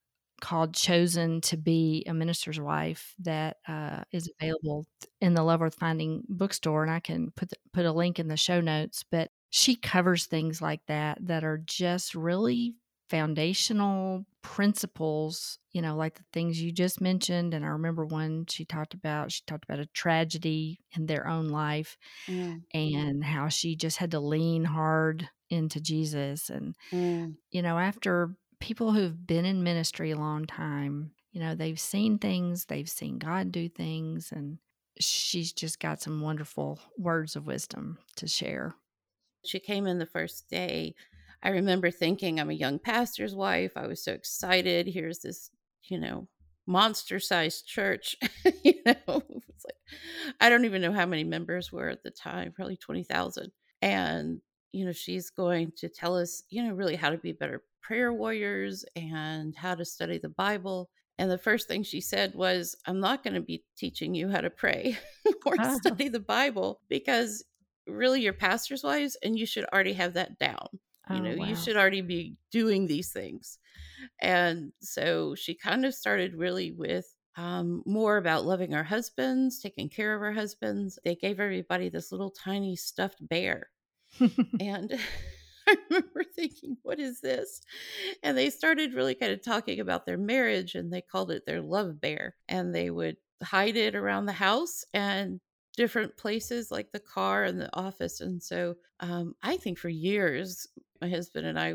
called 0.40 0.74
"Chosen 0.74 1.40
to 1.42 1.56
Be 1.56 2.04
a 2.06 2.14
Minister's 2.14 2.60
Wife" 2.60 3.14
that 3.20 3.58
uh, 3.66 4.02
is 4.12 4.30
available 4.40 4.86
in 5.20 5.34
the 5.34 5.42
Love 5.42 5.60
Worth 5.60 5.76
Finding 5.76 6.22
bookstore, 6.28 6.82
and 6.82 6.92
I 6.92 7.00
can 7.00 7.32
put 7.36 7.50
the, 7.50 7.56
put 7.72 7.86
a 7.86 7.92
link 7.92 8.18
in 8.18 8.28
the 8.28 8.36
show 8.36 8.60
notes. 8.60 9.04
But 9.10 9.30
she 9.50 9.76
covers 9.76 10.26
things 10.26 10.60
like 10.60 10.80
that 10.88 11.18
that 11.26 11.44
are 11.44 11.62
just 11.64 12.14
really 12.14 12.74
foundational 13.08 14.26
principles, 14.44 15.58
you 15.72 15.80
know, 15.80 15.96
like 15.96 16.16
the 16.16 16.24
things 16.32 16.60
you 16.60 16.70
just 16.70 17.00
mentioned. 17.00 17.54
And 17.54 17.64
I 17.64 17.68
remember 17.68 18.04
one 18.04 18.44
she 18.48 18.64
talked 18.64 18.92
about, 18.92 19.32
she 19.32 19.40
talked 19.46 19.64
about 19.64 19.80
a 19.80 19.86
tragedy 19.86 20.78
in 20.94 21.06
their 21.06 21.26
own 21.26 21.48
life 21.48 21.96
Mm, 22.28 22.62
and 22.72 23.24
how 23.24 23.48
she 23.48 23.74
just 23.74 23.96
had 23.96 24.10
to 24.12 24.20
lean 24.20 24.64
hard 24.64 25.28
into 25.48 25.80
Jesus. 25.80 26.50
And, 26.50 26.76
mm. 26.92 27.34
you 27.50 27.62
know, 27.62 27.78
after 27.78 28.36
people 28.60 28.92
who've 28.92 29.26
been 29.26 29.46
in 29.46 29.64
ministry 29.64 30.10
a 30.10 30.18
long 30.18 30.44
time, 30.44 31.12
you 31.32 31.40
know, 31.40 31.54
they've 31.54 31.80
seen 31.80 32.18
things, 32.18 32.66
they've 32.66 32.88
seen 32.88 33.18
God 33.18 33.50
do 33.50 33.68
things, 33.68 34.30
and 34.30 34.58
she's 35.00 35.52
just 35.52 35.80
got 35.80 36.02
some 36.02 36.20
wonderful 36.20 36.78
words 36.98 37.34
of 37.34 37.46
wisdom 37.46 37.98
to 38.16 38.28
share. 38.28 38.74
She 39.44 39.58
came 39.58 39.86
in 39.86 39.98
the 39.98 40.06
first 40.06 40.48
day. 40.48 40.94
I 41.44 41.50
remember 41.50 41.90
thinking, 41.90 42.40
I'm 42.40 42.50
a 42.50 42.54
young 42.54 42.78
pastor's 42.78 43.34
wife. 43.34 43.72
I 43.76 43.86
was 43.86 44.02
so 44.02 44.12
excited. 44.12 44.86
Here's 44.86 45.18
this, 45.20 45.50
you 45.84 45.98
know, 46.00 46.26
monster 46.66 47.20
sized 47.20 47.66
church. 47.66 48.16
you 48.64 48.74
know, 48.86 48.94
it's 49.06 49.64
like 49.64 50.00
I 50.40 50.48
don't 50.48 50.64
even 50.64 50.80
know 50.80 50.92
how 50.92 51.04
many 51.06 51.22
members 51.22 51.70
were 51.70 51.90
at 51.90 52.02
the 52.02 52.10
time, 52.10 52.52
probably 52.56 52.78
20,000. 52.78 53.52
And, 53.82 54.40
you 54.72 54.86
know, 54.86 54.92
she's 54.92 55.28
going 55.28 55.72
to 55.76 55.88
tell 55.90 56.16
us, 56.16 56.42
you 56.48 56.62
know, 56.64 56.72
really 56.72 56.96
how 56.96 57.10
to 57.10 57.18
be 57.18 57.32
better 57.32 57.62
prayer 57.82 58.12
warriors 58.14 58.84
and 58.96 59.54
how 59.54 59.74
to 59.74 59.84
study 59.84 60.16
the 60.18 60.30
Bible. 60.30 60.88
And 61.18 61.30
the 61.30 61.38
first 61.38 61.68
thing 61.68 61.82
she 61.82 62.00
said 62.00 62.34
was, 62.34 62.74
I'm 62.86 62.98
not 63.00 63.22
going 63.22 63.34
to 63.34 63.40
be 63.42 63.62
teaching 63.76 64.14
you 64.14 64.30
how 64.30 64.40
to 64.40 64.50
pray 64.50 64.96
or 65.46 65.54
Oh. 65.60 65.76
study 65.76 66.08
the 66.08 66.18
Bible 66.20 66.80
because 66.88 67.44
really 67.86 68.22
you're 68.22 68.32
pastor's 68.32 68.82
wives 68.82 69.16
and 69.22 69.38
you 69.38 69.44
should 69.44 69.66
already 69.66 69.92
have 69.92 70.14
that 70.14 70.38
down. 70.38 70.66
You 71.08 71.20
Oh, 71.20 71.22
know, 71.22 71.34
you 71.34 71.54
should 71.56 71.76
already 71.76 72.00
be 72.02 72.36
doing 72.50 72.86
these 72.86 73.12
things. 73.12 73.58
And 74.20 74.72
so 74.80 75.34
she 75.34 75.54
kind 75.54 75.84
of 75.86 75.94
started 75.94 76.34
really 76.34 76.72
with 76.72 77.06
um, 77.36 77.82
more 77.86 78.16
about 78.16 78.44
loving 78.46 78.74
our 78.74 78.84
husbands, 78.84 79.60
taking 79.60 79.88
care 79.90 80.14
of 80.16 80.22
our 80.22 80.32
husbands. 80.32 80.98
They 81.04 81.16
gave 81.16 81.40
everybody 81.40 81.88
this 81.88 82.12
little 82.12 82.30
tiny 82.30 82.76
stuffed 82.76 83.26
bear. 83.28 83.70
And 84.60 84.92
I 85.66 85.76
remember 85.90 86.24
thinking, 86.24 86.78
what 86.82 87.00
is 87.00 87.20
this? 87.20 87.60
And 88.22 88.36
they 88.36 88.50
started 88.50 88.94
really 88.94 89.14
kind 89.14 89.32
of 89.32 89.42
talking 89.42 89.80
about 89.80 90.06
their 90.06 90.18
marriage 90.18 90.74
and 90.74 90.92
they 90.92 91.02
called 91.02 91.30
it 91.30 91.46
their 91.46 91.60
love 91.62 92.00
bear. 92.00 92.36
And 92.48 92.74
they 92.74 92.90
would 92.90 93.16
hide 93.42 93.76
it 93.76 93.94
around 93.94 94.26
the 94.26 94.32
house 94.32 94.84
and 94.92 95.40
different 95.76 96.16
places 96.16 96.70
like 96.70 96.92
the 96.92 97.00
car 97.00 97.44
and 97.44 97.60
the 97.60 97.74
office. 97.76 98.20
And 98.20 98.42
so 98.42 98.76
um, 99.00 99.34
I 99.42 99.56
think 99.56 99.78
for 99.78 99.88
years, 99.88 100.66
my 101.04 101.10
husband 101.10 101.46
and 101.46 101.58
I, 101.58 101.74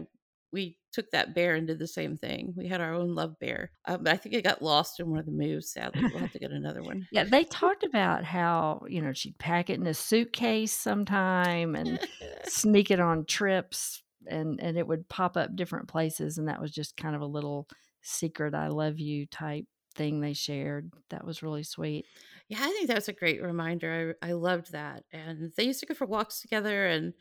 we 0.51 0.77
took 0.91 1.12
that 1.12 1.36
bear 1.36 1.55
and 1.55 1.67
did 1.67 1.77
the 1.77 1.88
same 1.88 2.17
thing. 2.17 2.53
We 2.57 2.67
had 2.67 2.81
our 2.81 2.93
own 2.93 3.13
love 3.13 3.38
bear. 3.39 3.71
Uh, 3.86 3.98
but 3.98 4.12
I 4.12 4.17
think 4.17 4.33
it 4.33 4.43
got 4.43 4.62
lost 4.62 5.00
in 5.00 5.09
one 5.09 5.19
of 5.19 5.25
the 5.25 5.31
moves, 5.31 5.71
sadly. 5.71 6.01
We'll 6.03 6.19
have 6.19 6.31
to 6.31 6.39
get 6.39 6.51
another 6.51 6.81
one. 6.81 7.07
yeah, 7.12 7.24
they 7.24 7.43
talked 7.45 7.83
about 7.83 8.24
how, 8.24 8.81
you 8.88 9.01
know, 9.01 9.13
she'd 9.13 9.38
pack 9.38 9.69
it 9.69 9.79
in 9.79 9.86
a 9.86 9.93
suitcase 9.93 10.74
sometime 10.74 11.75
and 11.75 12.00
sneak 12.45 12.89
it 12.89 13.00
on 13.00 13.25
trips 13.25 14.01
and 14.27 14.59
and 14.62 14.77
it 14.77 14.86
would 14.86 15.07
pop 15.07 15.38
up 15.38 15.55
different 15.55 15.88
places 15.88 16.38
and 16.38 16.50
that 16.50 16.62
was 16.62 16.71
just 16.71 16.98
kind 16.98 17.15
of 17.15 17.21
a 17.21 17.25
little 17.25 17.67
secret 18.01 18.53
I 18.53 18.67
love 18.67 19.00
you 19.00 19.25
type 19.27 19.65
thing 19.95 20.19
they 20.19 20.33
shared. 20.33 20.91
That 21.09 21.25
was 21.25 21.43
really 21.43 21.63
sweet. 21.63 22.05
Yeah, 22.48 22.59
I 22.62 22.69
think 22.69 22.88
that 22.88 22.95
was 22.95 23.09
a 23.09 23.13
great 23.13 23.41
reminder. 23.41 24.15
I, 24.21 24.29
I 24.29 24.31
loved 24.31 24.71
that. 24.71 25.03
And 25.12 25.51
they 25.55 25.63
used 25.63 25.81
to 25.81 25.86
go 25.86 25.93
for 25.93 26.05
walks 26.05 26.41
together. 26.41 26.88
And 26.88 27.13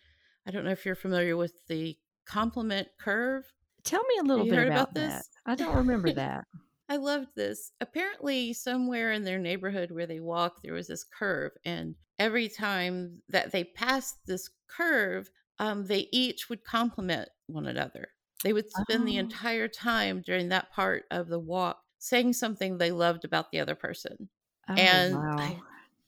I 0.49 0.50
don't 0.50 0.64
know 0.64 0.71
if 0.71 0.87
you're 0.87 0.95
familiar 0.95 1.37
with 1.37 1.67
the 1.67 1.99
compliment 2.26 2.88
curve. 2.99 3.52
Tell 3.85 4.02
me 4.05 4.14
a 4.19 4.25
little 4.25 4.47
you 4.47 4.50
bit 4.50 4.59
heard 4.59 4.69
about, 4.69 4.88
about 4.88 4.95
that. 4.95 5.26
this? 5.26 5.31
I 5.45 5.55
don't 5.55 5.75
remember 5.76 6.11
that. 6.12 6.47
I 6.88 6.97
loved 6.97 7.28
this. 7.37 7.73
Apparently, 7.83 8.55
somewhere 8.55 9.12
in 9.12 9.25
their 9.25 9.38
neighborhood 9.38 9.90
where 9.90 10.07
they 10.07 10.21
walk, 10.21 10.62
there 10.62 10.73
was 10.73 10.87
this 10.88 11.05
curve. 11.05 11.52
And 11.64 11.97
every 12.19 12.49
time 12.49 13.23
that 13.28 13.52
they 13.52 13.64
passed 13.64 14.17
this 14.26 14.49
curve, 14.69 15.31
um, 15.59 15.87
they 15.87 16.09
each 16.12 16.49
would 16.49 16.64
compliment 16.64 17.28
one 17.47 17.67
another. 17.67 18.09
They 18.43 18.55
would 18.55 18.71
spend 18.71 19.07
the 19.07 19.17
Oh. 19.17 19.19
entire 19.19 19.69
time 19.69 20.23
during 20.23 20.49
that 20.49 20.73
part 20.73 21.05
of 21.11 21.28
the 21.28 21.38
walk 21.40 21.83
saying 21.99 22.33
something 22.33 22.78
they 22.78 22.93
loved 22.93 23.25
about 23.25 23.50
the 23.50 23.61
other 23.61 23.75
person. 23.75 24.31
Oh, 24.69 24.75
And 24.76 25.12
wow. 25.12 25.37
I 25.37 25.61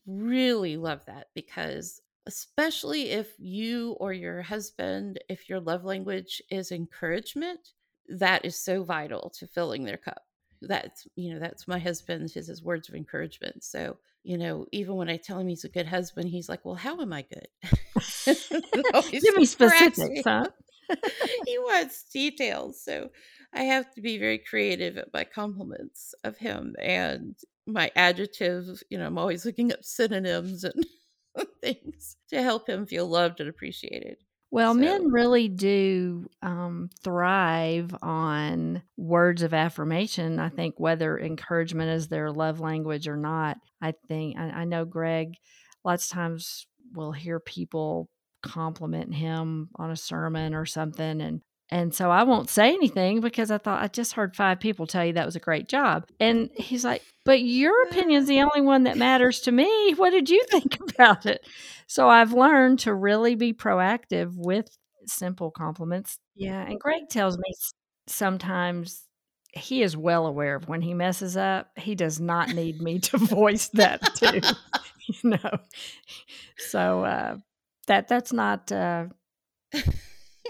really 0.06 0.76
love 0.76 1.04
that 1.06 1.28
because 1.34 2.00
especially 2.26 3.10
if 3.10 3.32
you 3.38 3.92
or 4.00 4.12
your 4.12 4.42
husband 4.42 5.18
if 5.28 5.48
your 5.48 5.60
love 5.60 5.84
language 5.84 6.42
is 6.50 6.72
encouragement 6.72 7.60
that 8.08 8.44
is 8.44 8.56
so 8.56 8.82
vital 8.82 9.30
to 9.30 9.46
filling 9.46 9.84
their 9.84 9.96
cup 9.96 10.22
that's 10.62 11.06
you 11.16 11.32
know 11.32 11.40
that's 11.40 11.66
my 11.66 11.78
husband 11.78 12.30
his, 12.30 12.48
his 12.48 12.62
words 12.62 12.88
of 12.88 12.94
encouragement 12.94 13.64
so 13.64 13.96
you 14.22 14.36
know 14.36 14.66
even 14.72 14.96
when 14.96 15.08
i 15.08 15.16
tell 15.16 15.38
him 15.38 15.48
he's 15.48 15.64
a 15.64 15.68
good 15.68 15.86
husband 15.86 16.28
he's 16.28 16.48
like 16.48 16.64
well 16.64 16.74
how 16.74 17.00
am 17.00 17.12
i 17.12 17.22
good 17.22 17.48
Give 19.10 19.36
me 19.36 19.46
specifics, 19.46 20.22
huh? 20.24 20.46
he 21.46 21.58
wants 21.58 22.04
details. 22.04 22.82
So 22.82 23.10
I 23.52 23.62
have 23.62 23.92
to 23.94 24.00
be 24.00 24.18
very 24.18 24.38
creative 24.38 24.96
at 24.96 25.12
my 25.12 25.24
compliments 25.24 26.14
of 26.24 26.36
him 26.36 26.74
and 26.80 27.36
my 27.66 27.90
adjectives. 27.96 28.82
You 28.90 28.98
know, 28.98 29.06
I'm 29.06 29.18
always 29.18 29.44
looking 29.44 29.72
up 29.72 29.84
synonyms 29.84 30.64
and 30.64 30.84
things 31.62 32.16
to 32.30 32.42
help 32.42 32.68
him 32.68 32.86
feel 32.86 33.06
loved 33.06 33.40
and 33.40 33.48
appreciated. 33.48 34.18
Well, 34.52 34.74
So- 34.74 34.80
men 34.80 35.10
really 35.12 35.48
do 35.48 36.28
um, 36.42 36.90
thrive 37.04 37.94
on 38.02 38.82
words 38.96 39.42
of 39.42 39.54
affirmation. 39.54 40.40
I 40.40 40.48
think 40.48 40.74
whether 40.78 41.18
encouragement 41.18 41.90
is 41.90 42.08
their 42.08 42.32
love 42.32 42.58
language 42.58 43.06
or 43.06 43.16
not, 43.16 43.58
I 43.80 43.94
think 44.08 44.36
I, 44.38 44.50
I 44.50 44.64
know 44.64 44.84
Greg. 44.84 45.34
Lots 45.84 46.06
of 46.10 46.12
times 46.14 46.66
we'll 46.92 47.12
hear 47.12 47.38
people 47.38 48.08
compliment 48.42 49.14
him 49.14 49.68
on 49.76 49.90
a 49.90 49.96
sermon 49.96 50.54
or 50.54 50.66
something, 50.66 51.20
and 51.20 51.42
and 51.70 51.94
so 51.94 52.10
I 52.10 52.24
won't 52.24 52.50
say 52.50 52.70
anything 52.74 53.20
because 53.20 53.50
I 53.50 53.58
thought 53.58 53.82
I 53.82 53.88
just 53.88 54.14
heard 54.14 54.34
five 54.34 54.60
people 54.60 54.86
tell 54.86 55.04
you 55.04 55.12
that 55.12 55.26
was 55.26 55.36
a 55.36 55.40
great 55.40 55.68
job, 55.68 56.06
and 56.18 56.50
he's 56.56 56.84
like, 56.84 57.02
"But 57.24 57.42
your 57.42 57.84
opinion's 57.84 58.28
the 58.28 58.40
only 58.40 58.60
one 58.60 58.84
that 58.84 58.96
matters 58.96 59.40
to 59.42 59.52
me. 59.52 59.94
What 59.96 60.10
did 60.10 60.30
you 60.30 60.44
think 60.50 60.78
about 60.94 61.26
it?" 61.26 61.46
So 61.86 62.08
I've 62.08 62.32
learned 62.32 62.80
to 62.80 62.94
really 62.94 63.34
be 63.34 63.52
proactive 63.52 64.32
with 64.36 64.68
simple 65.06 65.50
compliments. 65.50 66.18
Yeah, 66.34 66.62
and 66.62 66.80
Greg 66.80 67.08
tells 67.08 67.38
me 67.38 67.54
sometimes 68.06 69.04
he 69.52 69.82
is 69.82 69.96
well 69.96 70.26
aware 70.26 70.56
of 70.56 70.68
when 70.68 70.80
he 70.80 70.94
messes 70.94 71.36
up. 71.36 71.70
He 71.76 71.94
does 71.94 72.20
not 72.20 72.50
need 72.50 72.80
me 72.80 72.98
to 73.00 73.18
voice 73.18 73.68
that 73.74 74.14
too, 74.16 74.40
you 75.06 75.30
know. 75.30 75.58
So 76.58 77.04
uh, 77.04 77.36
that 77.86 78.08
that's 78.08 78.32
not 78.32 78.70
uh, 78.70 79.06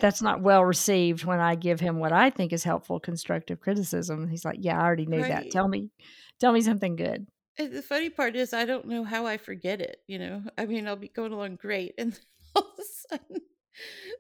that's 0.01 0.23
not 0.23 0.41
well 0.41 0.65
received 0.65 1.25
when 1.25 1.41
I 1.41 1.55
give 1.55 1.81
him 1.81 1.99
what 1.99 2.13
I 2.13 2.31
think 2.31 2.53
is 2.53 2.65
helpful, 2.65 3.01
constructive 3.01 3.61
criticism. 3.61 4.29
He's 4.29 4.45
like, 4.45 4.59
"Yeah, 4.61 4.79
I 4.79 4.85
already 4.85 5.07
knew 5.07 5.23
that. 5.23 5.51
Tell 5.51 5.69
me, 5.69 5.91
tell 6.39 6.53
me 6.53 6.61
something 6.61 6.97
good." 6.97 7.27
And 7.59 7.73
the 7.73 7.83
funny 7.83 8.09
part 8.09 8.37
is, 8.37 8.55
I 8.55 8.65
don't 8.65 8.87
know 8.87 9.05
how 9.05 9.27
I 9.27 9.37
forget 9.37 9.81
it. 9.81 10.03
You 10.07 10.19
know, 10.19 10.43
I 10.57 10.67
mean, 10.67 10.87
I'll 10.89 10.97
be 10.97 11.09
going 11.09 11.33
along 11.33 11.57
great, 11.57 11.95
and 11.99 12.19
all 12.57 12.63
of 12.63 12.79
a 12.79 12.83
sudden 13.09 13.41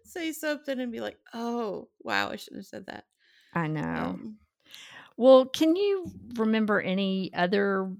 say 0.04 0.32
something 0.32 0.78
and 0.80 0.92
be 0.92 1.00
like, 1.00 1.18
"Oh, 1.32 1.88
wow, 2.02 2.30
I 2.30 2.36
shouldn't 2.36 2.60
have 2.60 2.66
said 2.66 2.86
that." 2.86 3.04
I 3.54 3.66
know. 3.66 3.82
Um, 3.82 4.36
Well, 5.16 5.44
can 5.46 5.76
you 5.76 6.06
remember 6.36 6.80
any 6.80 7.32
other 7.34 7.92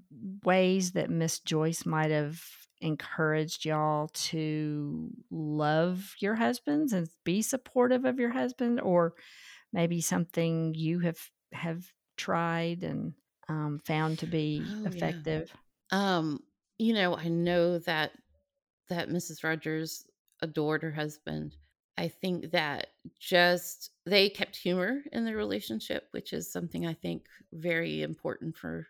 ways 0.43 0.93
that 0.93 1.09
Miss 1.09 1.39
Joyce 1.39 1.85
might 1.85 2.11
have 2.11 2.41
encouraged 2.81 3.65
y'all 3.65 4.09
to 4.09 5.09
love 5.29 6.15
your 6.19 6.35
husbands 6.35 6.93
and 6.93 7.07
be 7.23 7.41
supportive 7.41 8.05
of 8.05 8.19
your 8.19 8.31
husband, 8.31 8.81
or 8.81 9.15
maybe 9.73 10.01
something 10.01 10.73
you 10.75 10.99
have 10.99 11.19
have 11.53 11.91
tried 12.17 12.83
and 12.83 13.13
um, 13.49 13.79
found 13.85 14.19
to 14.19 14.27
be 14.27 14.75
Oh, 14.75 14.91
yeah. 14.91 15.41
effective? 15.41 15.53
Um, 15.91 16.43
you 16.77 16.93
know, 16.93 17.15
I 17.15 17.27
know 17.27 17.79
that 17.79 18.13
that 18.89 19.09
Mrs. 19.09 19.43
Rogers 19.43 20.05
adored 20.41 20.83
her 20.83 20.91
husband. 20.91 21.55
I 21.97 22.07
think 22.07 22.51
that 22.51 22.87
just 23.19 23.91
they 24.05 24.29
kept 24.29 24.55
humor 24.55 25.01
in 25.11 25.25
their 25.25 25.37
relationship, 25.37 26.07
which 26.11 26.33
is 26.33 26.51
something 26.51 26.85
I 26.85 26.93
think 26.93 27.27
very 27.53 28.01
important 28.01 28.57
for 28.57 28.87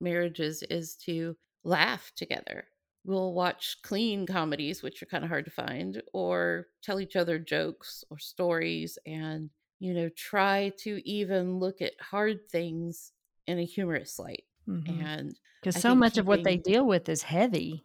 marriages 0.00 0.62
is 0.64 0.96
to 0.96 1.36
laugh 1.64 2.12
together. 2.16 2.66
We'll 3.04 3.32
watch 3.34 3.80
clean 3.82 4.26
comedies, 4.26 4.82
which 4.82 5.02
are 5.02 5.06
kind 5.06 5.24
of 5.24 5.30
hard 5.30 5.46
to 5.46 5.50
find, 5.50 6.02
or 6.12 6.68
tell 6.82 7.00
each 7.00 7.16
other 7.16 7.38
jokes 7.38 8.04
or 8.10 8.18
stories 8.18 8.98
and, 9.06 9.50
you 9.78 9.94
know, 9.94 10.10
try 10.10 10.70
to 10.80 11.00
even 11.08 11.58
look 11.58 11.80
at 11.80 11.98
hard 12.00 12.48
things 12.50 13.12
in 13.46 13.58
a 13.58 13.64
humorous 13.64 14.18
light. 14.18 14.44
Because 14.66 14.84
And 14.86 15.38
because 15.60 15.76
so 15.80 15.94
much 15.94 16.18
of 16.18 16.26
what 16.26 16.42
they 16.44 16.56
deal 16.58 16.86
with 16.86 17.08
is 17.08 17.22
heavy. 17.24 17.84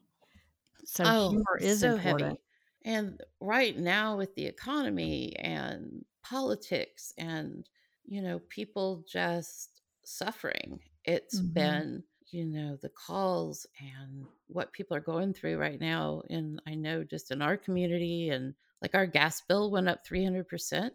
So 0.85 1.11
Oh, 1.13 1.39
humor 1.39 1.57
is 1.61 1.83
so 1.83 1.97
important. 1.97 1.97
heavy. 1.97 2.39
And 2.83 3.21
right 3.39 3.77
now 3.77 4.17
with 4.17 4.35
the 4.35 4.45
economy 4.45 5.35
and 5.37 6.05
politics 6.23 7.13
and 7.17 7.67
you 8.05 8.21
know 8.21 8.39
people 8.49 9.03
just 9.07 9.81
suffering, 10.05 10.81
it's 11.03 11.41
Mhm. 11.41 11.55
been 11.55 12.03
you 12.31 12.45
know 12.45 12.77
the 12.81 12.89
calls 12.89 13.65
and 13.79 14.25
what 14.47 14.73
people 14.73 14.95
are 14.95 15.01
going 15.01 15.33
through 15.33 15.57
right 15.57 15.79
now 15.79 16.21
and 16.29 16.61
I 16.67 16.75
know 16.75 17.03
just 17.03 17.31
in 17.31 17.41
our 17.41 17.57
community 17.57 18.29
and 18.29 18.53
like 18.81 18.95
our 18.95 19.05
gas 19.05 19.41
bill 19.41 19.71
went 19.71 19.89
up 19.89 20.05
300% 20.05 20.91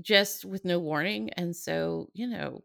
just 0.00 0.44
with 0.44 0.64
no 0.64 0.78
warning 0.78 1.30
and 1.30 1.54
so 1.54 2.08
you 2.14 2.26
know 2.26 2.62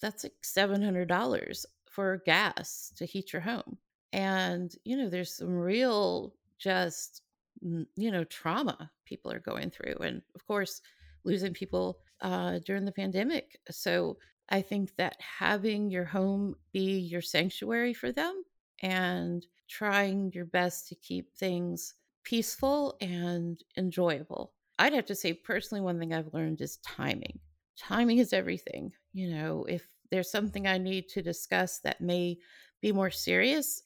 that's 0.00 0.24
like 0.24 0.34
$700 0.44 1.64
for 1.90 2.22
gas 2.26 2.92
to 2.96 3.06
heat 3.06 3.32
your 3.32 3.42
home 3.42 3.78
and 4.12 4.74
you 4.84 4.96
know 4.96 5.08
there's 5.08 5.36
some 5.36 5.54
real 5.54 6.34
just 6.58 7.22
you 7.62 8.10
know 8.10 8.24
trauma 8.24 8.90
people 9.04 9.32
are 9.32 9.40
going 9.40 9.70
through 9.70 9.94
and 10.00 10.22
of 10.34 10.46
course 10.46 10.80
losing 11.24 11.52
people 11.52 11.98
uh 12.20 12.58
during 12.64 12.84
the 12.84 12.92
pandemic 12.92 13.58
so 13.70 14.16
I 14.48 14.62
think 14.62 14.94
that 14.96 15.16
having 15.20 15.90
your 15.90 16.04
home 16.04 16.56
be 16.72 16.98
your 16.98 17.22
sanctuary 17.22 17.92
for 17.92 18.12
them 18.12 18.44
and 18.82 19.44
trying 19.68 20.30
your 20.32 20.44
best 20.44 20.88
to 20.88 20.94
keep 20.94 21.34
things 21.34 21.94
peaceful 22.22 22.96
and 23.00 23.60
enjoyable. 23.76 24.52
I'd 24.78 24.92
have 24.92 25.06
to 25.06 25.14
say, 25.14 25.32
personally, 25.32 25.80
one 25.80 25.98
thing 25.98 26.12
I've 26.12 26.34
learned 26.34 26.60
is 26.60 26.78
timing. 26.78 27.38
Timing 27.78 28.18
is 28.18 28.32
everything. 28.32 28.92
You 29.12 29.30
know, 29.30 29.64
if 29.68 29.88
there's 30.10 30.30
something 30.30 30.66
I 30.66 30.78
need 30.78 31.08
to 31.10 31.22
discuss 31.22 31.78
that 31.80 32.00
may 32.00 32.38
be 32.82 32.92
more 32.92 33.10
serious, 33.10 33.82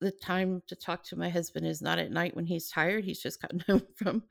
the 0.00 0.10
time 0.10 0.62
to 0.68 0.76
talk 0.76 1.02
to 1.04 1.16
my 1.16 1.28
husband 1.28 1.66
is 1.66 1.82
not 1.82 1.98
at 1.98 2.12
night 2.12 2.36
when 2.36 2.46
he's 2.46 2.70
tired. 2.70 3.04
He's 3.04 3.20
just 3.20 3.42
gotten 3.42 3.60
home 3.66 3.86
from 3.96 4.22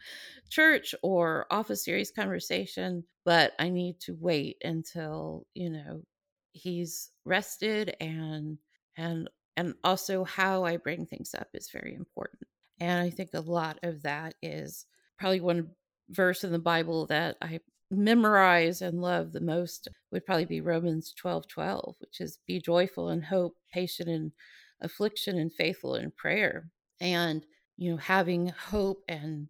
church 0.49 0.95
or 1.03 1.45
off 1.51 1.69
a 1.69 1.75
serious 1.75 2.11
conversation, 2.11 3.03
but 3.25 3.53
I 3.59 3.69
need 3.69 3.99
to 4.01 4.17
wait 4.19 4.57
until, 4.63 5.45
you 5.53 5.69
know, 5.69 6.03
he's 6.51 7.11
rested 7.25 7.95
and 7.99 8.57
and 8.95 9.29
and 9.55 9.73
also 9.83 10.23
how 10.23 10.63
I 10.63 10.77
bring 10.77 11.05
things 11.05 11.33
up 11.33 11.49
is 11.53 11.69
very 11.69 11.95
important. 11.95 12.47
And 12.79 13.01
I 13.01 13.09
think 13.09 13.31
a 13.33 13.39
lot 13.39 13.79
of 13.83 14.03
that 14.03 14.35
is 14.41 14.85
probably 15.17 15.41
one 15.41 15.71
verse 16.09 16.43
in 16.43 16.51
the 16.51 16.59
Bible 16.59 17.07
that 17.07 17.37
I 17.41 17.59
memorize 17.89 18.81
and 18.81 19.01
love 19.01 19.31
the 19.31 19.41
most 19.41 19.87
would 20.11 20.25
probably 20.25 20.45
be 20.45 20.61
Romans 20.61 21.13
12 21.13 21.47
12, 21.47 21.95
which 21.99 22.21
is 22.21 22.39
be 22.45 22.59
joyful 22.59 23.09
in 23.09 23.21
hope, 23.21 23.55
patient 23.73 24.09
in 24.09 24.31
affliction, 24.81 25.37
and 25.37 25.53
faithful 25.53 25.95
in 25.95 26.11
prayer. 26.11 26.69
And, 26.99 27.45
you 27.77 27.91
know, 27.91 27.97
having 27.97 28.47
hope 28.49 29.03
and 29.07 29.47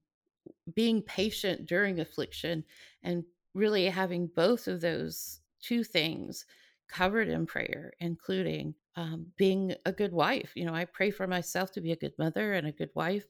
being 0.75 1.01
patient 1.01 1.65
during 1.65 1.99
affliction 1.99 2.63
and 3.03 3.23
really 3.53 3.85
having 3.85 4.27
both 4.35 4.67
of 4.67 4.81
those 4.81 5.39
two 5.61 5.83
things 5.83 6.45
covered 6.87 7.27
in 7.27 7.45
prayer, 7.45 7.93
including 7.99 8.73
um, 8.95 9.27
being 9.37 9.73
a 9.85 9.91
good 9.91 10.11
wife. 10.11 10.51
You 10.55 10.65
know, 10.65 10.73
I 10.73 10.85
pray 10.85 11.11
for 11.11 11.27
myself 11.27 11.71
to 11.73 11.81
be 11.81 11.91
a 11.91 11.97
good 11.97 12.13
mother 12.17 12.53
and 12.53 12.67
a 12.67 12.71
good 12.71 12.91
wife. 12.95 13.25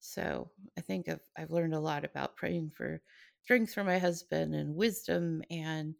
So 0.00 0.50
I 0.76 0.80
think 0.80 1.08
I've, 1.08 1.20
I've 1.36 1.50
learned 1.50 1.74
a 1.74 1.80
lot 1.80 2.04
about 2.04 2.36
praying 2.36 2.72
for 2.74 3.00
strength 3.42 3.72
for 3.72 3.84
my 3.84 3.98
husband 3.98 4.54
and 4.54 4.74
wisdom 4.74 5.42
and 5.50 5.94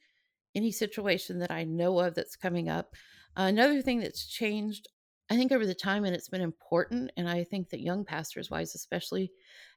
any 0.55 0.71
situation 0.71 1.39
that 1.39 1.51
I 1.51 1.65
know 1.65 1.99
of 1.99 2.15
that's 2.15 2.37
coming 2.37 2.69
up. 2.69 2.95
Another 3.37 3.83
thing 3.83 4.01
that's 4.01 4.27
changed, 4.27 4.89
I 5.31 5.37
think, 5.37 5.53
over 5.53 5.67
the 5.67 5.75
time, 5.75 6.05
and 6.05 6.15
it's 6.15 6.29
been 6.29 6.41
important, 6.41 7.11
and 7.17 7.29
I 7.29 7.45
think 7.45 7.69
that 7.71 7.81
young 7.81 8.05
pastors' 8.05 8.51
wives, 8.51 8.75
especially, 8.75 9.31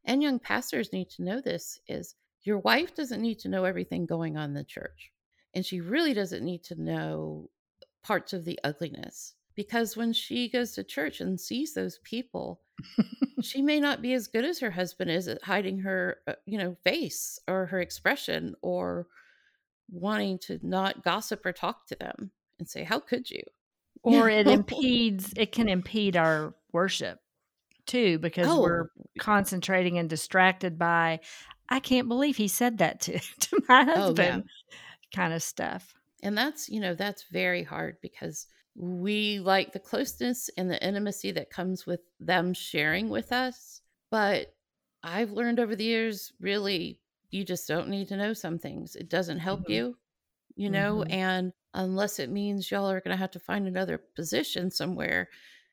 and 0.05 0.24
young 0.24 0.39
pastors 0.39 0.93
need 0.93 1.10
to 1.12 1.24
know 1.24 1.41
this 1.41 1.79
is 1.88 2.15
your 2.43 2.60
wife 2.60 2.96
doesn't 2.96 3.22
need 3.22 3.39
to 3.39 3.50
know 3.50 3.65
everything 3.65 4.05
going 4.05 4.38
on 4.38 4.46
in 4.46 4.53
the 4.53 4.63
church. 4.63 5.12
And 5.53 5.65
she 5.65 5.81
really 5.81 6.13
doesn't 6.13 6.43
need 6.43 6.63
to 6.65 6.81
know 6.81 7.50
parts 8.03 8.34
of 8.34 8.46
the 8.46 8.60
ugliness 8.63 9.36
because 9.55 9.98
when 9.98 10.13
she 10.13 10.50
goes 10.50 10.72
to 10.74 10.84
church 10.84 11.20
and 11.20 11.39
sees 11.39 11.74
those 11.74 12.00
people, 12.03 12.62
she 13.41 13.62
may 13.62 13.79
not 13.79 14.01
be 14.01 14.13
as 14.13 14.27
good 14.27 14.46
as 14.46 14.60
her 14.60 14.72
husband 14.72 15.12
is 15.12 15.27
at 15.27 15.43
hiding 15.43 15.79
her, 15.79 16.17
uh, 16.27 16.34
you 16.46 16.58
know, 16.58 16.75
face 16.84 17.39
or 17.48 17.67
her 17.67 17.81
expression 17.81 18.55
or 18.62 19.08
wanting 19.91 20.39
to 20.39 20.60
not 20.63 21.03
gossip 21.03 21.46
or 21.46 21.51
talk 21.51 21.86
to 21.88 21.96
them 21.96 22.31
and 22.58 22.67
say, 22.67 22.84
"How 22.84 23.00
could 23.00 23.29
you?" 23.29 23.43
Or 24.03 24.29
it 24.29 24.48
impedes. 24.48 25.34
It 25.36 25.51
can 25.51 25.70
impede 25.70 26.17
our 26.17 26.53
worship 26.72 27.20
too 27.86 28.20
because 28.20 28.48
oh. 28.48 28.62
we're 28.62 28.88
concentrating 29.20 29.98
and 29.98 30.10
distracted 30.10 30.77
by. 30.77 31.20
I 31.70 31.79
can't 31.79 32.10
believe 32.10 32.36
he 32.36 32.48
said 32.48 32.79
that 32.79 33.01
to 33.01 33.20
to 33.39 33.62
my 33.67 33.84
husband. 33.84 34.43
Oh, 34.43 34.48
yeah 34.48 34.77
kind 35.12 35.34
of 35.34 35.43
stuff. 35.43 35.93
And 36.23 36.38
that's, 36.38 36.69
you 36.69 36.80
know, 36.80 36.95
that's 36.95 37.25
very 37.32 37.63
hard 37.63 37.97
because 38.02 38.47
we 38.75 39.39
like 39.39 39.73
the 39.73 39.80
closeness 39.80 40.49
and 40.58 40.69
the 40.69 40.84
intimacy 40.86 41.32
that 41.32 41.49
comes 41.49 41.86
with 41.86 42.02
them 42.19 42.54
sharing 42.54 43.10
with 43.10 43.32
us. 43.32 43.82
But 44.10 44.54
I've 45.04 45.32
learned 45.32 45.60
over 45.60 45.75
the 45.75 45.84
years, 45.84 46.32
really, 46.39 46.99
you 47.32 47.43
just 47.43 47.67
don't 47.67 47.89
need 47.89 48.08
to 48.10 48.17
know 48.17 48.34
some 48.34 48.60
things. 48.60 48.95
It 48.95 49.10
doesn't 49.10 49.39
help 49.39 49.62
mm-hmm. 49.62 49.71
you, 49.71 49.97
you 50.62 50.69
know, 50.69 50.97
mm-hmm. 50.97 51.12
and 51.12 51.54
unless 51.74 52.19
it 52.19 52.30
means 52.30 52.69
y'all 52.69 52.91
are 52.91 53.02
going 53.02 53.15
to 53.15 53.19
have 53.19 53.32
to 53.32 53.39
find 53.39 53.67
another 53.67 54.00
position 54.15 54.69
somewhere, 54.69 55.28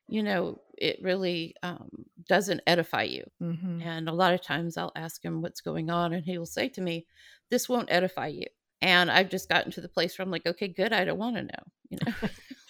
you 0.07 0.23
know, 0.23 0.59
it 0.79 0.97
really 1.03 1.53
um, 1.61 1.89
doesn't 2.27 2.61
edify 2.65 3.03
you. 3.03 3.23
Mm-hmm. 3.39 3.83
And 3.83 4.09
a 4.09 4.13
lot 4.13 4.33
of 4.33 4.41
times 4.41 4.77
I'll 4.77 4.91
ask 4.95 5.23
him 5.23 5.43
what's 5.43 5.61
going 5.61 5.91
on, 5.91 6.13
and 6.13 6.25
he 6.25 6.39
will 6.39 6.47
say 6.47 6.69
to 6.69 6.81
me, 6.81 7.05
This 7.51 7.69
won't 7.69 7.91
edify 7.91 8.27
you. 8.29 8.47
And 8.81 9.11
I've 9.11 9.29
just 9.29 9.47
gotten 9.47 9.71
to 9.73 9.81
the 9.81 9.89
place 9.89 10.17
where 10.17 10.23
I'm 10.23 10.31
like, 10.31 10.47
okay, 10.47 10.69
good. 10.69 10.91
I 10.91 11.05
don't 11.05 11.19
want 11.19 11.35
to 11.35 11.43
know, 11.43 11.63
you 11.91 11.97
know. 12.03 12.13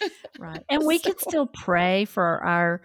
right. 0.39 0.63
And 0.69 0.85
we 0.85 0.97
so. 0.97 1.11
can 1.11 1.19
still 1.19 1.47
pray 1.47 2.03
for 2.03 2.43
our 2.43 2.81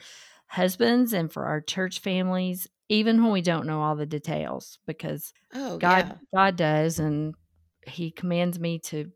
husbands 0.47 1.13
and 1.13 1.33
for 1.33 1.47
our 1.47 1.61
church 1.61 2.03
families, 2.03 2.69
even 2.89 3.21
when 3.21 3.33
we 3.33 3.43
don't 3.43 3.67
know 3.67 3.81
all 3.83 3.97
the 3.97 4.07
details, 4.07 4.79
because 4.87 5.33
oh, 5.55 5.79
God, 5.79 6.07
yeah. 6.07 6.17
God 6.33 6.57
does, 6.57 7.01
and 7.01 7.35
He 7.85 8.13
commands 8.13 8.61
me 8.61 8.79
to, 8.91 9.11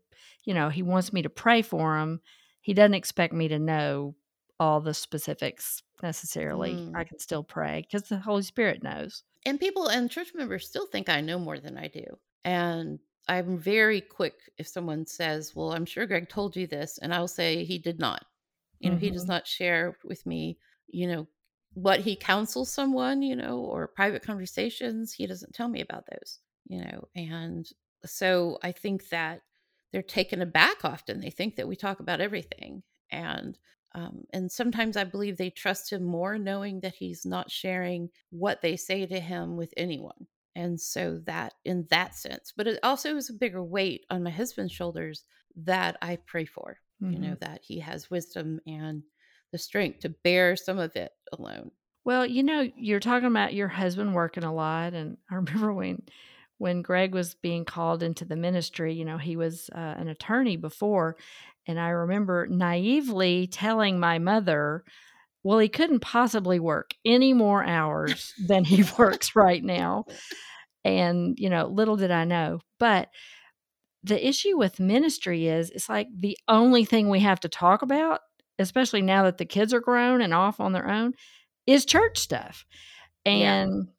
you 0.49 0.55
know, 0.55 0.69
He 0.69 0.81
wants 0.81 1.13
me 1.13 1.21
to 1.21 1.29
pray 1.29 1.61
for 1.61 1.95
him. 1.95 2.21
He 2.61 2.73
doesn't 2.73 2.95
expect 2.95 3.35
me 3.35 3.49
to 3.49 3.59
know 3.59 4.15
all 4.59 4.81
the 4.81 4.95
specifics 4.95 5.83
necessarily. 6.01 6.73
Mm. 6.73 6.95
I 6.95 7.03
can 7.03 7.19
still 7.19 7.43
pray 7.43 7.85
because 7.85 8.09
the 8.09 8.17
Holy 8.17 8.41
Spirit 8.41 8.81
knows. 8.81 9.21
And 9.45 9.59
people 9.59 9.89
and 9.89 10.09
church 10.09 10.29
members 10.33 10.67
still 10.67 10.87
think 10.87 11.07
I 11.07 11.21
know 11.21 11.37
more 11.37 11.59
than 11.59 11.77
I 11.77 11.87
do. 11.87 12.03
And 12.45 12.97
I'm 13.27 13.59
very 13.59 14.01
quick 14.01 14.33
if 14.57 14.67
someone 14.67 15.05
says, 15.05 15.53
Well, 15.55 15.71
I'm 15.71 15.85
sure 15.85 16.07
Greg 16.07 16.29
told 16.29 16.55
you 16.55 16.65
this. 16.65 16.97
And 16.97 17.13
I'll 17.13 17.27
say, 17.27 17.63
He 17.63 17.77
did 17.77 17.99
not. 17.99 18.25
You 18.79 18.89
know, 18.89 18.95
mm-hmm. 18.95 19.05
he 19.05 19.11
does 19.11 19.25
mm-hmm. 19.25 19.33
not 19.33 19.45
share 19.45 19.97
with 20.03 20.25
me, 20.25 20.57
you 20.87 21.05
know, 21.05 21.27
what 21.75 21.99
he 21.99 22.15
counsels 22.15 22.71
someone, 22.71 23.21
you 23.21 23.35
know, 23.35 23.59
or 23.59 23.87
private 23.87 24.23
conversations. 24.23 25.13
He 25.13 25.27
doesn't 25.27 25.53
tell 25.53 25.67
me 25.67 25.81
about 25.81 26.05
those, 26.09 26.39
you 26.67 26.81
know. 26.83 27.07
And 27.15 27.69
so 28.03 28.57
I 28.63 28.71
think 28.71 29.09
that 29.09 29.41
they're 29.91 30.01
taken 30.01 30.41
aback 30.41 30.85
often. 30.85 31.19
They 31.19 31.29
think 31.29 31.55
that 31.55 31.67
we 31.67 31.75
talk 31.75 31.99
about 31.99 32.21
everything. 32.21 32.83
And 33.11 33.57
um, 33.95 34.25
and 34.31 34.51
sometimes 34.51 34.97
I 34.97 35.03
believe 35.03 35.37
they 35.37 35.49
trust 35.49 35.91
him 35.91 36.03
more, 36.03 36.37
knowing 36.37 36.81
that 36.81 36.93
he's 36.93 37.25
not 37.25 37.49
sharing 37.49 38.09
what 38.29 38.61
they 38.61 38.75
say 38.75 39.07
to 39.07 39.19
him 39.19 39.57
with 39.57 39.73
anyone. 39.75 40.27
And 40.55 40.79
so 40.79 41.21
that 41.25 41.53
in 41.65 41.87
that 41.89 42.15
sense, 42.15 42.53
but 42.55 42.67
it 42.67 42.79
also 42.83 43.15
is 43.15 43.29
a 43.29 43.33
bigger 43.33 43.63
weight 43.63 44.05
on 44.11 44.23
my 44.23 44.29
husband's 44.29 44.73
shoulders 44.73 45.23
that 45.55 45.97
I 46.01 46.17
pray 46.27 46.45
for, 46.45 46.77
mm-hmm. 47.01 47.13
you 47.13 47.19
know, 47.19 47.27
mm-hmm. 47.29 47.51
that 47.51 47.61
he 47.63 47.79
has 47.79 48.11
wisdom 48.11 48.59
and 48.67 49.03
the 49.51 49.57
strength 49.57 50.01
to 50.01 50.09
bear 50.09 50.55
some 50.55 50.77
of 50.77 50.95
it 50.95 51.11
alone. 51.33 51.71
Well, 52.05 52.25
you 52.25 52.43
know, 52.43 52.69
you're 52.75 52.99
talking 52.99 53.27
about 53.27 53.53
your 53.53 53.67
husband 53.67 54.13
working 54.13 54.43
a 54.43 54.53
lot. 54.53 54.93
And 54.93 55.17
I 55.31 55.35
remember 55.35 55.73
when 55.73 56.03
when 56.59 56.81
Greg 56.81 57.13
was 57.13 57.35
being 57.35 57.65
called 57.65 58.03
into 58.03 58.25
the 58.25 58.35
ministry, 58.35 58.93
you 58.93 59.05
know, 59.05 59.17
he 59.17 59.35
was 59.35 59.69
uh, 59.73 59.95
an 59.97 60.07
attorney 60.09 60.57
before. 60.57 61.15
And 61.65 61.79
I 61.79 61.89
remember 61.89 62.47
naively 62.47 63.47
telling 63.47 63.99
my 63.99 64.19
mother, 64.19 64.83
well, 65.43 65.59
he 65.59 65.69
couldn't 65.69 66.01
possibly 66.01 66.59
work 66.59 66.91
any 67.05 67.33
more 67.33 67.63
hours 67.63 68.33
than 68.47 68.65
he 68.65 68.83
works 68.99 69.35
right 69.35 69.63
now. 69.63 70.05
And, 70.83 71.35
you 71.39 71.49
know, 71.49 71.67
little 71.67 71.95
did 71.95 72.11
I 72.11 72.25
know. 72.25 72.59
But 72.77 73.07
the 74.03 74.27
issue 74.27 74.57
with 74.57 74.79
ministry 74.79 75.47
is 75.47 75.69
it's 75.71 75.89
like 75.89 76.07
the 76.13 76.37
only 76.47 76.83
thing 76.83 77.09
we 77.09 77.21
have 77.21 77.39
to 77.41 77.49
talk 77.49 77.81
about, 77.81 78.19
especially 78.57 79.01
now 79.01 79.23
that 79.23 79.37
the 79.37 79.45
kids 79.45 79.73
are 79.73 79.81
grown 79.81 80.21
and 80.21 80.33
off 80.33 80.59
on 80.59 80.73
their 80.73 80.89
own, 80.89 81.13
is 81.65 81.85
church 81.85 82.17
stuff. 82.17 82.65
And 83.25 83.85
yeah. 83.85 83.91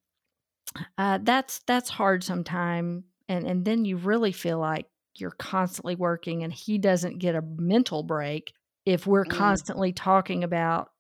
Uh, 0.99 1.19
that's 1.23 1.61
that's 1.67 1.91
hard 1.91 2.25
sometimes. 2.25 3.05
And 3.29 3.47
and 3.47 3.65
then 3.65 3.85
you 3.85 3.97
really 3.97 4.33
feel 4.33 4.59
like 4.59 4.87
you're 5.17 5.31
constantly 5.33 5.97
working 5.97 6.43
and 6.43 6.53
he 6.53 6.79
doesn't 6.79 7.19
get 7.19 7.35
a 7.35 7.43
mental 7.43 8.03
break 8.03 8.53
if 8.87 9.07
we're 9.07 9.25
mm. 9.25 9.31
constantly 9.31 9.93
talking 9.93 10.45
about 10.45 10.91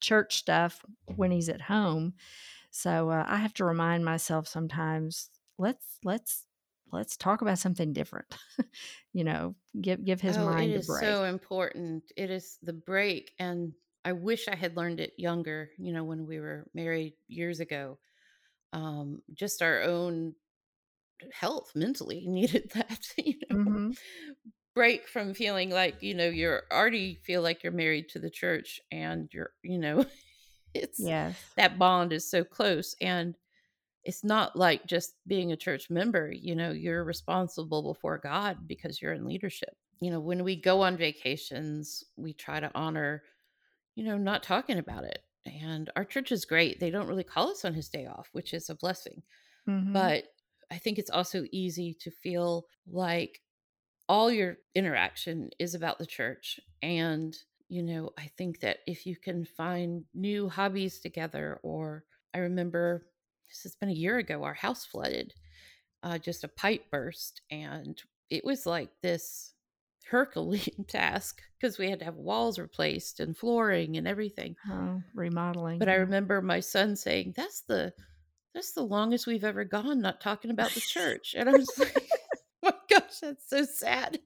church 0.00 0.36
stuff 0.36 0.84
when 1.16 1.30
he's 1.30 1.48
at 1.48 1.60
home. 1.60 2.14
So 2.70 3.10
uh, 3.10 3.24
I 3.26 3.36
have 3.36 3.54
to 3.54 3.64
remind 3.64 4.04
myself 4.04 4.48
sometimes 4.48 5.30
let's 5.58 5.98
let's 6.04 6.44
let's 6.90 7.16
talk 7.16 7.42
about 7.42 7.58
something 7.58 7.92
different. 7.92 8.36
you 9.12 9.24
know, 9.24 9.54
give 9.80 10.04
give 10.04 10.20
his 10.20 10.36
oh, 10.36 10.46
mind 10.46 10.72
it 10.72 10.76
is 10.76 10.88
a 10.88 10.92
break. 10.92 11.04
so 11.04 11.24
important. 11.24 12.04
It 12.16 12.30
is 12.30 12.58
the 12.62 12.72
break 12.72 13.32
and 13.38 13.72
I 14.04 14.12
wish 14.12 14.48
I 14.48 14.56
had 14.56 14.76
learned 14.76 15.00
it 15.00 15.12
younger, 15.16 15.70
you 15.78 15.92
know, 15.92 16.02
when 16.02 16.26
we 16.26 16.40
were 16.40 16.66
married 16.74 17.14
years 17.28 17.60
ago. 17.60 17.98
Um, 18.72 19.22
just 19.34 19.62
our 19.62 19.82
own 19.82 20.34
health 21.32 21.72
mentally 21.74 22.24
needed 22.26 22.70
that, 22.74 23.00
you 23.16 23.34
know. 23.50 23.56
Mm-hmm. 23.56 23.90
Break 24.74 25.06
from 25.06 25.34
feeling 25.34 25.68
like, 25.68 26.02
you 26.02 26.14
know, 26.14 26.28
you're 26.28 26.62
already 26.72 27.20
feel 27.26 27.42
like 27.42 27.62
you're 27.62 27.72
married 27.72 28.08
to 28.10 28.18
the 28.18 28.30
church 28.30 28.80
and 28.90 29.28
you're, 29.32 29.50
you 29.62 29.78
know, 29.78 30.06
it's 30.74 30.98
yes. 30.98 31.36
that 31.56 31.78
bond 31.78 32.12
is 32.12 32.28
so 32.28 32.42
close 32.42 32.96
and 33.00 33.36
it's 34.04 34.24
not 34.24 34.56
like 34.56 34.86
just 34.86 35.12
being 35.26 35.52
a 35.52 35.56
church 35.56 35.90
member 35.90 36.32
you 36.32 36.56
know 36.56 36.70
you're 36.72 37.04
responsible 37.04 37.92
before 37.92 38.16
god 38.16 38.56
because 38.66 39.00
you're 39.00 39.12
in 39.12 39.26
leadership 39.26 39.76
you 40.02 40.10
know, 40.10 40.18
when 40.18 40.42
we 40.42 40.56
go 40.56 40.80
on 40.80 40.96
vacations, 40.96 42.02
we 42.16 42.32
try 42.32 42.58
to 42.58 42.72
honor, 42.74 43.22
you 43.94 44.02
know, 44.02 44.18
not 44.18 44.42
talking 44.42 44.78
about 44.78 45.04
it. 45.04 45.22
And 45.46 45.90
our 45.96 46.04
church 46.04 46.32
is 46.32 46.44
great. 46.44 46.80
They 46.80 46.90
don't 46.90 47.08
really 47.08 47.24
call 47.24 47.50
us 47.50 47.64
on 47.64 47.74
his 47.74 47.88
day 47.88 48.06
off, 48.06 48.28
which 48.32 48.54
is 48.54 48.70
a 48.70 48.74
blessing. 48.76 49.22
Mhm. 49.66 50.12
But 50.12 50.26
I 50.70 50.78
think 50.78 50.98
it's 50.98 51.10
also 51.10 51.46
easy 51.52 51.94
to 51.94 52.10
feel 52.10 52.68
like 52.86 53.42
all 54.08 54.30
your 54.32 54.58
interaction 54.74 55.50
is 55.58 55.74
about 55.74 55.98
the 55.98 56.06
church. 56.06 56.60
And, 56.82 57.36
you 57.68 57.82
know, 57.82 58.12
I 58.18 58.28
think 58.28 58.60
that 58.60 58.80
if 58.86 59.06
you 59.06 59.16
can 59.16 59.44
find 59.44 60.06
new 60.14 60.48
hobbies 60.48 61.00
together, 61.00 61.60
or 61.62 62.04
I 62.34 62.38
remember 62.38 63.10
this 63.48 63.62
has 63.64 63.76
been 63.76 63.88
a 63.90 63.92
year 63.92 64.18
ago, 64.18 64.44
our 64.44 64.54
house 64.54 64.84
flooded, 64.84 65.34
uh, 66.02 66.18
just 66.18 66.44
a 66.44 66.48
pipe 66.48 66.90
burst. 66.90 67.42
And 67.50 68.00
it 68.30 68.44
was 68.44 68.66
like 68.66 68.90
this 69.02 69.51
Herculean 70.10 70.84
task 70.88 71.40
because 71.60 71.78
we 71.78 71.88
had 71.90 71.98
to 72.00 72.04
have 72.04 72.16
walls 72.16 72.58
replaced 72.58 73.20
and 73.20 73.36
flooring 73.36 73.96
and 73.96 74.06
everything. 74.08 74.56
Oh, 74.70 75.02
remodeling. 75.14 75.78
But 75.78 75.88
I 75.88 75.94
remember 75.94 76.40
my 76.42 76.60
son 76.60 76.96
saying, 76.96 77.34
"That's 77.36 77.62
the 77.62 77.92
that's 78.54 78.72
the 78.72 78.82
longest 78.82 79.26
we've 79.26 79.44
ever 79.44 79.64
gone 79.64 80.00
not 80.00 80.20
talking 80.20 80.50
about 80.50 80.70
the 80.74 80.80
church." 80.80 81.34
And 81.36 81.48
I 81.48 81.52
was 81.52 81.72
like, 81.78 81.96
oh 82.62 82.70
"My 82.70 82.74
gosh, 82.90 83.18
that's 83.20 83.48
so 83.48 83.64
sad." 83.64 84.20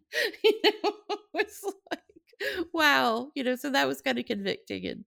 You 0.44 0.60
know, 0.84 0.92
it's 1.34 1.64
like, 1.90 2.68
wow, 2.72 3.30
you 3.34 3.44
know. 3.44 3.56
So 3.56 3.70
that 3.70 3.88
was 3.88 4.00
kind 4.02 4.18
of 4.18 4.26
convicting, 4.26 4.86
and 4.86 5.04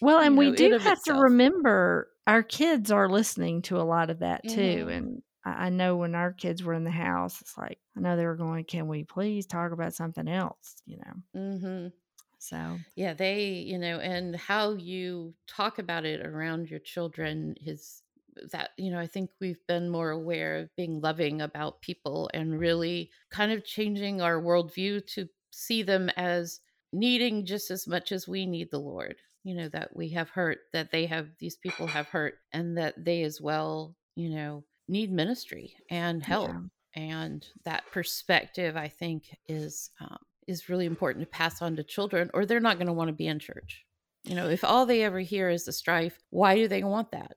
Well, 0.00 0.20
and 0.20 0.36
we 0.36 0.46
know, 0.46 0.52
in 0.52 0.56
do 0.56 0.78
have 0.78 1.02
to 1.04 1.12
remember 1.14 2.10
our 2.26 2.42
kids 2.42 2.90
are 2.90 3.08
listening 3.08 3.62
to 3.62 3.78
a 3.80 3.82
lot 3.84 4.10
of 4.10 4.18
that 4.20 4.46
too. 4.48 4.86
Mhm. 4.86 4.96
And 4.96 5.22
I 5.56 5.66
I 5.66 5.68
know 5.70 5.96
when 5.96 6.14
our 6.14 6.32
kids 6.32 6.62
were 6.62 6.74
in 6.74 6.84
the 6.84 6.90
house, 6.90 7.40
it's 7.40 7.56
like, 7.58 7.80
I 7.96 8.00
know 8.00 8.16
they 8.16 8.26
were 8.26 8.36
going, 8.36 8.64
can 8.64 8.88
we 8.88 9.04
please 9.04 9.46
talk 9.46 9.72
about 9.72 9.94
something 9.94 10.28
else? 10.28 10.76
You 10.86 10.98
know? 10.98 11.22
Mhm. 11.34 11.92
So, 12.38 12.80
Yeah, 12.96 13.14
they, 13.14 13.50
you 13.50 13.78
know, 13.78 13.98
and 14.00 14.34
how 14.36 14.72
you 14.72 15.34
talk 15.46 15.78
about 15.78 16.04
it 16.04 16.24
around 16.26 16.70
your 16.70 16.80
children 16.80 17.54
is 17.60 18.02
that, 18.52 18.70
you 18.76 18.90
know, 18.90 18.98
I 18.98 19.06
think 19.06 19.30
we've 19.40 19.64
been 19.66 19.88
more 19.88 20.10
aware 20.10 20.56
of 20.58 20.76
being 20.76 21.00
loving 21.00 21.40
about 21.40 21.80
people 21.82 22.30
and 22.34 22.58
really 22.58 23.10
kind 23.30 23.52
of 23.52 23.64
changing 23.64 24.20
our 24.20 24.40
worldview 24.40 25.06
to 25.08 25.28
see 25.50 25.82
them 25.82 26.10
as 26.16 26.60
needing 26.92 27.44
just 27.46 27.70
as 27.70 27.86
much 27.86 28.12
as 28.12 28.28
we 28.28 28.46
need 28.46 28.70
the 28.70 28.80
Lord. 28.80 29.16
You 29.44 29.54
know, 29.54 29.68
that 29.70 29.96
we 29.96 30.10
have 30.10 30.30
hurt, 30.30 30.58
that 30.72 30.90
they 30.90 31.06
have, 31.06 31.30
these 31.38 31.56
people 31.56 31.86
have 31.86 32.08
hurt, 32.08 32.38
and 32.52 32.76
that 32.76 33.04
they 33.04 33.22
as 33.22 33.40
well, 33.40 33.96
you 34.16 34.28
know, 34.30 34.64
need 34.88 35.12
ministry 35.12 35.74
and 35.90 36.22
help. 36.22 36.50
yeah. 36.50 36.60
And 36.94 37.46
that 37.64 37.84
perspective, 37.92 38.76
I 38.76 38.88
think, 38.88 39.36
is 39.46 39.90
um, 40.00 40.16
is 40.46 40.68
really 40.68 40.86
important 40.86 41.24
to 41.24 41.30
pass 41.30 41.62
on 41.62 41.76
to 41.76 41.84
children, 41.84 42.30
or 42.34 42.46
they're 42.46 42.60
not 42.60 42.78
going 42.78 42.86
to 42.86 42.92
want 42.92 43.08
to 43.08 43.14
be 43.14 43.26
in 43.26 43.38
church. 43.38 43.84
You 44.24 44.34
know, 44.34 44.48
if 44.48 44.64
all 44.64 44.86
they 44.86 45.04
ever 45.04 45.20
hear 45.20 45.48
is 45.48 45.64
the 45.64 45.72
strife, 45.72 46.18
why 46.30 46.56
do 46.56 46.66
they 46.66 46.82
want 46.82 47.12
that? 47.12 47.36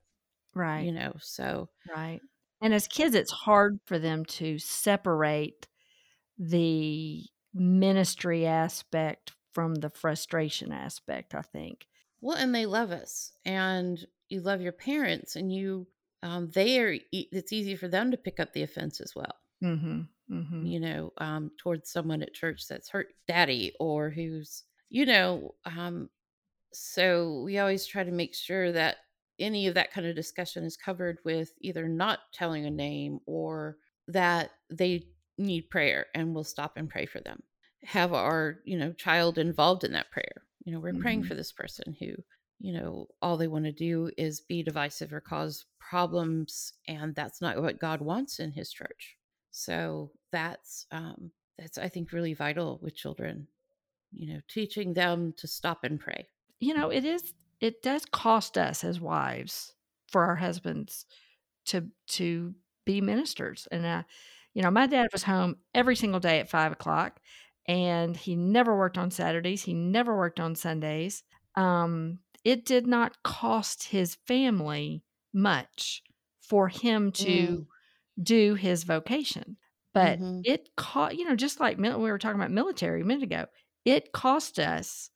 Right. 0.56 0.86
You 0.86 0.92
know, 0.94 1.14
so 1.20 1.70
Right. 1.94 2.20
And 2.62 2.74
as 2.74 2.88
kids, 2.88 3.16
it's 3.16 3.32
hard 3.32 3.80
for 3.86 3.98
them 3.98 4.24
to 4.26 4.60
separate 4.60 5.68
the 6.38 7.24
ministry 7.54 8.46
aspect 8.46 9.34
from 9.54 9.76
the 9.76 9.90
frustration 9.90 10.72
aspect, 10.72 11.36
I 11.36 11.42
think. 11.42 11.88
well, 12.22 12.38
and 12.38 12.54
they 12.54 12.66
love 12.66 12.92
us, 12.92 13.32
and 13.46 14.00
you 14.30 14.42
love 14.42 14.62
your 14.62 14.72
parents, 14.72 15.36
and 15.36 15.52
you, 15.52 15.88
um, 16.24 16.50
they 16.54 16.80
are. 16.80 16.98
It's 17.12 17.52
easy 17.54 17.76
for 17.76 17.88
them 17.88 18.12
to 18.12 18.18
pick 18.18 18.40
up 18.40 18.54
the 18.54 18.64
offense 18.64 19.00
as 19.02 19.14
well. 19.16 19.36
Mm-hmm. 19.64 20.02
Mm-hmm. 20.32 20.66
you 20.66 20.80
know, 20.80 21.12
um, 21.18 21.52
towards 21.60 21.92
someone 21.92 22.22
at 22.24 22.34
church 22.34 22.66
that's 22.70 22.88
hurt 22.90 23.08
daddy 23.28 23.74
or 23.82 24.10
who's, 24.10 24.64
you 24.90 25.06
know, 25.06 25.56
um, 25.66 26.10
so 26.74 27.42
we 27.44 27.60
always 27.60 27.86
try 27.86 28.04
to 28.04 28.12
make 28.12 28.34
sure 28.34 28.72
that 28.72 28.98
any 29.40 29.68
of 29.68 29.74
that 29.74 29.92
kind 29.92 30.08
of 30.08 30.16
discussion 30.16 30.64
is 30.64 30.78
covered 30.78 31.18
with 31.26 31.52
either 31.62 31.88
not 31.88 32.20
telling 32.34 32.66
a 32.66 32.72
name 32.72 33.20
or 33.26 33.78
that 34.08 34.52
they 34.70 35.04
need 35.38 35.70
prayer 35.70 36.06
and 36.16 36.34
we'll 36.34 36.44
stop 36.44 36.74
and 36.78 36.90
pray 36.90 37.06
for 37.06 37.20
them. 37.20 37.42
Have 37.84 38.14
our, 38.14 38.60
you 38.64 38.78
know, 38.78 38.94
child 38.94 39.38
involved 39.38 39.84
in 39.84 39.92
that 39.94 40.12
prayer. 40.12 40.44
You 40.64 40.72
know, 40.74 40.80
we're 40.80 40.94
praying 40.94 41.24
Mhm. 41.24 41.28
for 41.28 41.36
this 41.36 41.52
person 41.52 41.96
who, 42.00 42.14
you 42.62 42.74
know, 42.74 43.08
all 43.22 43.38
they 43.38 43.48
want 43.48 43.66
to 43.66 43.72
do 43.72 44.12
is 44.18 44.40
be 44.40 44.62
divisive 44.62 45.12
or 45.12 45.20
cause 45.20 45.66
problems 45.80 46.74
and 46.88 47.16
that's 47.16 47.42
not 47.42 47.62
what 47.62 47.80
God 47.80 48.02
wants 48.02 48.40
in 48.40 48.52
his 48.52 48.72
church. 48.72 49.18
So 49.50 50.12
that's 50.32 50.86
um 50.92 51.32
that's 51.58 51.78
I 51.78 51.90
think 51.90 52.12
really 52.12 52.34
vital 52.34 52.80
with 52.82 52.96
children. 52.96 53.48
You 54.14 54.34
know, 54.34 54.40
teaching 54.50 54.94
them 54.94 55.34
to 55.38 55.48
stop 55.48 55.84
and 55.84 56.00
pray. 56.00 56.28
You 56.60 56.76
know, 56.76 56.90
it 56.90 57.04
is 57.04 57.34
it 57.60 57.82
does 57.82 58.06
cost 58.06 58.58
us 58.58 58.84
as 58.84 59.00
wives 59.00 59.74
for 60.08 60.26
our 60.26 60.36
husbands 60.36 61.06
to 61.66 61.88
to 62.10 62.54
be 62.86 63.02
ministers. 63.02 63.68
And 63.72 63.86
uh, 63.86 64.04
you 64.54 64.62
know, 64.62 64.72
my 64.72 64.86
dad 64.86 65.10
was 65.12 65.24
home 65.24 65.58
every 65.74 65.96
single 65.96 66.20
day 66.20 66.40
at 66.40 66.50
five 66.50 66.72
o'clock 66.72 67.20
and 67.68 68.16
he 68.16 68.36
never 68.36 68.78
worked 68.78 68.98
on 68.98 69.12
Saturdays. 69.12 69.64
He 69.64 69.74
never 69.74 70.16
worked 70.16 70.40
on 70.40 70.56
Sundays. 70.56 71.24
Um, 71.56 72.20
it 72.44 72.66
did 72.66 72.88
not 72.88 73.24
cost 73.24 73.84
his 73.86 74.16
family 74.28 75.04
much 75.34 76.04
for 76.42 76.68
him 76.70 77.12
to 77.12 77.66
Mm. 77.66 77.68
do 78.22 78.56
his 78.56 78.84
vocation. 78.84 79.58
But 79.94 80.20
Mhm. 80.20 80.44
it 80.44 80.70
cost, 80.78 81.16
you 81.16 81.26
know, 81.26 81.36
just 81.36 81.60
like 81.60 81.80
mil- 81.80 82.02
we 82.02 82.12
were 82.12 82.18
talking 82.20 82.40
about 82.40 82.52
military 82.52 83.02
a 83.02 83.06
minute 83.06 83.24
ago, 83.24 83.48
it 83.86 84.12
cost 84.14 84.60
us, 84.60 85.12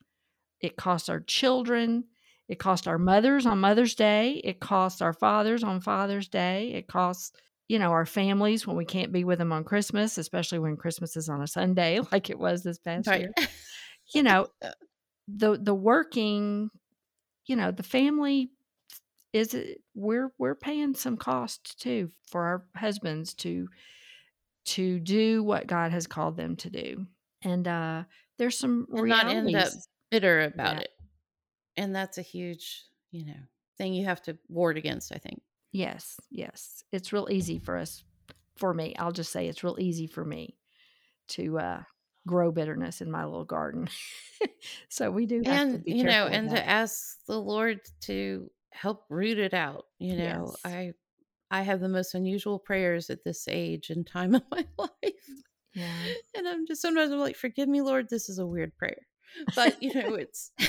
it 0.62 0.78
cost 0.78 1.10
our 1.10 1.20
children, 1.22 2.06
it 2.48 2.60
cost 2.60 2.88
our 2.88 2.98
mothers 2.98 3.46
on 3.46 3.60
Mother's 3.60 3.96
Day, 3.96 4.42
it 4.44 4.60
cost 4.60 5.02
our 5.02 5.14
fathers 5.14 5.64
on 5.64 5.82
Father's 5.82 6.28
Day, 6.28 6.74
it 6.74 6.88
costs, 6.88 7.32
you 7.68 7.80
know, 7.80 7.92
our 7.92 8.06
families 8.06 8.68
when 8.68 8.76
we 8.78 8.86
can't 8.86 9.12
be 9.12 9.24
with 9.24 9.40
them 9.40 9.52
on 9.52 9.64
Christmas, 9.64 10.18
especially 10.18 10.60
when 10.60 10.78
Christmas 10.78 11.16
is 11.18 11.30
on 11.30 11.42
a 11.42 11.48
Sunday, 11.48 12.00
like 12.12 12.30
it 12.30 12.40
was 12.40 12.64
this 12.64 12.80
past 12.80 13.08
Right. 13.08 13.16
year. 13.16 13.34
You 14.14 14.24
know, 14.24 14.48
the 15.28 15.58
the 15.58 15.76
working, 15.76 16.70
you 17.46 17.56
know, 17.56 17.72
the 17.72 17.84
family 17.84 18.52
is 19.34 19.54
it 19.54 19.82
we're 19.94 20.32
we're 20.38 20.56
paying 20.56 20.94
some 20.96 21.18
cost 21.18 21.80
too 21.82 22.10
for 22.30 22.44
our 22.44 22.66
husbands 22.76 23.34
to 23.34 23.68
to 24.66 25.00
do 25.00 25.44
what 25.44 25.68
God 25.68 25.92
has 25.92 26.08
called 26.08 26.38
them 26.38 26.56
to 26.58 26.70
do. 26.70 27.06
And 27.44 27.68
uh 27.68 28.04
there's 28.38 28.58
some 28.58 28.88
and 28.92 29.08
not 29.08 29.28
end 29.28 29.56
up 29.56 29.72
bitter 30.12 30.42
about 30.42 30.76
that- 30.76 30.82
it. 30.84 30.90
And 31.78 31.94
that's 31.94 32.18
a 32.18 32.22
huge, 32.22 32.86
you 33.12 33.26
know, 33.26 33.42
thing 33.78 33.94
you 33.94 34.06
have 34.06 34.22
to 34.24 34.38
ward 34.48 34.78
against, 34.78 35.14
I 35.14 35.18
think. 35.18 35.42
Yes, 35.74 36.18
yes. 36.32 36.84
It's 36.94 37.12
real 37.12 37.28
easy 37.30 37.60
for 37.60 37.76
us 37.78 38.04
for 38.56 38.74
me. 38.74 38.96
I'll 38.98 39.12
just 39.12 39.34
say 39.34 39.48
it's 39.50 39.62
real 39.64 39.76
easy 39.80 40.08
for 40.08 40.24
me 40.24 40.56
to 41.30 41.60
uh 41.60 41.84
grow 42.28 42.52
bitterness 42.52 43.02
in 43.02 43.12
my 43.12 43.24
little 43.26 43.46
garden. 43.46 43.88
so 44.90 45.12
we 45.12 45.26
do 45.26 45.38
have 45.38 45.44
to 45.46 45.52
and 45.52 45.84
be 45.84 45.94
you 45.94 46.04
know 46.04 46.28
and 46.28 46.50
that. 46.50 46.56
to 46.56 46.68
ask 46.68 47.18
the 47.28 47.40
lord 47.40 47.80
to 48.02 48.50
help 48.72 49.06
root 49.10 49.38
it 49.38 49.54
out 49.54 49.86
you 50.00 50.16
know 50.18 50.54
Yes. 50.54 50.62
i 50.66 50.92
i 51.50 51.62
have 51.62 51.80
the 51.80 51.88
most 51.90 52.14
unusual 52.14 52.60
prayers 52.60 53.10
at 53.10 53.24
this 53.24 53.48
age 53.48 53.90
and 53.90 54.06
time 54.06 54.36
of 54.36 54.44
my 54.52 54.66
life 54.78 55.30
yeah. 55.74 55.88
and 56.36 56.48
i'm 56.48 56.68
just 56.68 56.82
sometimes 56.82 57.12
i'm 57.12 57.20
like 57.20 57.36
forgive 57.38 57.70
me 57.70 57.82
lord 57.82 58.08
this 58.10 58.28
is 58.30 58.40
a 58.40 58.46
weird 58.46 58.76
prayer 58.78 59.00
but 59.56 59.82
you 59.82 59.94
know 59.94 60.16
it's 60.16 60.52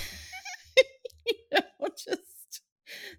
you 1.26 1.34
know 1.52 1.88
just 1.96 2.62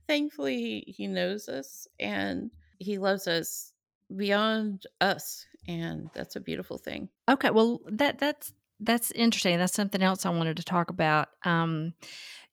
thankfully 0.08 0.58
he, 0.58 0.94
he 0.96 1.08
knows 1.08 1.50
us 1.50 1.88
and 2.00 2.50
he 2.80 2.98
loves 2.98 3.28
us 3.28 3.74
beyond 4.16 4.86
us 5.02 5.46
and 5.68 6.10
that's 6.14 6.36
a 6.36 6.40
beautiful 6.42 6.78
thing 6.78 7.10
Okay, 7.30 7.50
well 7.50 7.82
that 7.88 8.20
that's 8.20 8.54
that's 8.80 9.12
interesting. 9.12 9.58
That's 9.58 9.74
something 9.74 10.02
else 10.04 10.26
I 10.26 10.30
wanted 10.30 10.58
to 10.58 10.64
talk 10.64 10.90
about. 10.92 11.30
Um, 11.44 11.94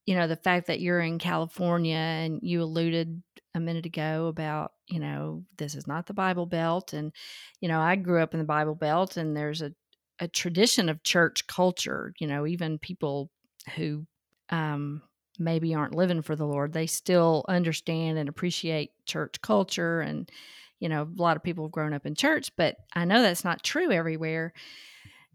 you 0.06 0.14
know, 0.14 0.26
the 0.26 0.36
fact 0.36 0.66
that 0.66 0.80
you're 0.80 1.00
in 1.00 1.18
California 1.18 1.96
and 1.96 2.40
you 2.42 2.62
alluded 2.62 3.22
a 3.54 3.60
minute 3.60 3.86
ago 3.86 4.26
about, 4.26 4.72
you 4.88 4.98
know, 5.00 5.44
this 5.58 5.74
is 5.74 5.86
not 5.86 6.06
the 6.06 6.14
Bible 6.14 6.46
Belt 6.46 6.92
and 6.92 7.12
you 7.60 7.68
know, 7.68 7.80
I 7.80 7.96
grew 7.96 8.22
up 8.22 8.34
in 8.34 8.40
the 8.40 8.44
Bible 8.46 8.74
Belt 8.74 9.16
and 9.16 9.36
there's 9.36 9.62
a 9.62 9.74
a 10.20 10.28
tradition 10.28 10.88
of 10.88 11.02
church 11.02 11.46
culture, 11.46 12.14
you 12.20 12.26
know, 12.26 12.46
even 12.46 12.78
people 12.78 13.30
who 13.76 14.06
um 14.50 15.02
maybe 15.38 15.74
aren't 15.74 15.94
living 15.96 16.22
for 16.22 16.36
the 16.36 16.46
Lord, 16.46 16.72
they 16.72 16.86
still 16.86 17.44
understand 17.48 18.18
and 18.18 18.28
appreciate 18.28 18.92
church 19.06 19.40
culture 19.40 20.00
and 20.00 20.30
you 20.80 20.88
know, 20.88 21.02
a 21.02 21.22
lot 21.22 21.36
of 21.36 21.42
people 21.42 21.64
have 21.64 21.72
grown 21.72 21.94
up 21.94 22.06
in 22.06 22.14
church, 22.14 22.50
but 22.56 22.76
I 22.94 23.04
know 23.04 23.22
that's 23.22 23.44
not 23.44 23.62
true 23.62 23.90
everywhere. 23.90 24.52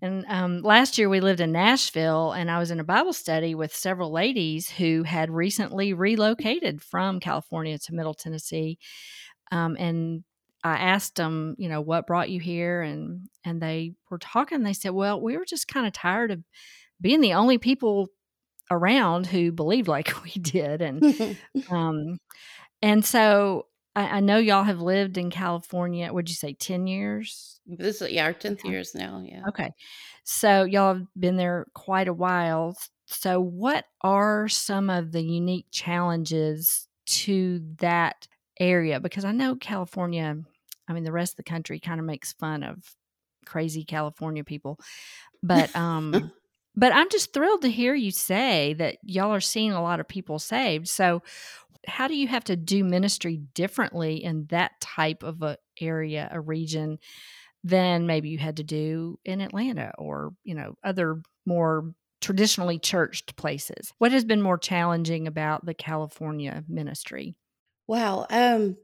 And 0.02 0.26
um, 0.30 0.62
last 0.62 0.98
year 0.98 1.10
we 1.10 1.20
lived 1.20 1.42
in 1.42 1.52
Nashville, 1.52 2.32
and 2.32 2.50
I 2.50 2.60
was 2.60 2.72
in 2.72 2.80
a 2.80 2.86
Bible 2.86 3.14
study 3.14 3.54
with 3.54 3.76
several 3.76 4.12
ladies 4.12 4.70
who 4.70 5.04
had 5.04 5.30
recently 5.30 5.94
relocated 5.94 6.82
from 6.82 7.20
California 7.20 7.78
to 7.80 7.94
Middle 7.94 8.14
Tennessee. 8.14 8.80
Um, 9.52 9.76
and 9.78 10.24
I 10.64 10.78
asked 10.78 11.16
them, 11.16 11.56
you 11.58 11.68
know, 11.68 11.82
what 11.82 12.08
brought 12.08 12.30
you 12.30 12.40
here, 12.40 12.82
and 12.82 13.28
and 13.44 13.62
they 13.62 13.94
were 14.10 14.20
talking. 14.20 14.64
They 14.64 14.74
said, 14.74 14.92
well, 14.92 15.20
we 15.20 15.38
were 15.38 15.46
just 15.46 15.68
kind 15.68 15.88
of 15.88 15.94
tired 15.94 16.32
of 16.32 16.44
being 17.02 17.22
the 17.22 17.34
only 17.34 17.58
people 17.58 18.08
around 18.72 19.28
who 19.28 19.52
believed 19.52 19.88
like 19.88 20.12
we 20.24 20.32
did, 20.32 20.82
and 20.82 21.38
um, 21.70 22.18
and 22.82 23.04
so 23.04 23.66
I, 24.00 24.18
I 24.18 24.20
know 24.22 24.38
y'all 24.38 24.64
have 24.64 24.80
lived 24.80 25.18
in 25.18 25.30
California. 25.30 26.12
Would 26.12 26.30
you 26.30 26.36
say 26.36 26.54
ten 26.54 26.88
years? 26.88 27.60
This 27.68 28.02
is 28.02 28.12
yeah, 28.12 28.24
our 28.24 28.34
tenth 28.34 28.64
years 28.64 28.96
now. 28.96 29.22
Yeah. 29.26 29.42
Okay, 29.50 29.72
so 30.24 30.64
y'all 30.64 30.94
have 30.94 31.08
been 31.20 31.36
there 31.36 31.66
quite 31.74 32.08
a 32.08 32.14
while. 32.14 32.78
So, 33.08 33.42
what 33.42 33.86
are 34.02 34.48
some 34.48 34.90
of 34.90 35.12
the 35.12 35.22
unique 35.22 35.66
challenges 35.72 36.88
to 37.08 37.62
that 37.80 38.28
area? 38.58 39.02
Because 39.02 39.26
I 39.26 39.34
know 39.34 39.56
California, 39.56 40.38
I 40.88 40.94
mean, 40.94 41.04
the 41.04 41.12
rest 41.12 41.34
of 41.34 41.38
the 41.38 41.44
country 41.44 41.80
kind 41.82 42.00
of 42.00 42.06
makes 42.06 42.32
fun 42.34 42.64
of 42.64 42.78
crazy 43.46 43.84
California 43.84 44.46
people, 44.46 44.80
but 45.44 45.76
um, 45.76 46.32
but 46.76 46.94
I'm 46.94 47.10
just 47.10 47.34
thrilled 47.34 47.62
to 47.64 47.72
hear 47.72 47.94
you 47.94 48.12
say 48.12 48.74
that 48.76 48.98
y'all 49.04 49.34
are 49.34 49.40
seeing 49.40 49.72
a 49.72 49.82
lot 49.82 50.00
of 50.00 50.08
people 50.08 50.40
saved. 50.40 50.88
So, 50.88 51.22
how 51.88 52.08
do 52.08 52.16
you 52.16 52.28
have 52.28 52.44
to 52.46 52.56
do 52.56 52.84
ministry 52.84 53.38
differently 53.54 54.24
in 54.24 54.46
that 54.48 54.80
type 54.82 55.24
of 55.24 55.42
a 55.42 55.58
area, 55.80 56.30
a 56.32 56.40
region? 56.40 57.00
than 57.64 58.08
maybe 58.08 58.30
you 58.30 58.38
had 58.38 58.58
to 58.58 58.64
do 58.64 59.20
in 59.26 59.42
Atlanta 59.42 59.92
or, 59.98 60.32
you 60.44 60.56
know, 60.56 60.76
other 60.84 61.22
more 61.46 61.94
traditionally 62.22 62.80
churched 62.80 63.36
places. 63.36 63.94
What 63.98 64.12
has 64.12 64.24
been 64.24 64.42
more 64.42 64.58
challenging 64.58 65.28
about 65.28 65.66
the 65.66 65.74
California 65.74 66.64
ministry? 66.68 67.36
Wow. 67.88 68.28
Um 68.30 68.78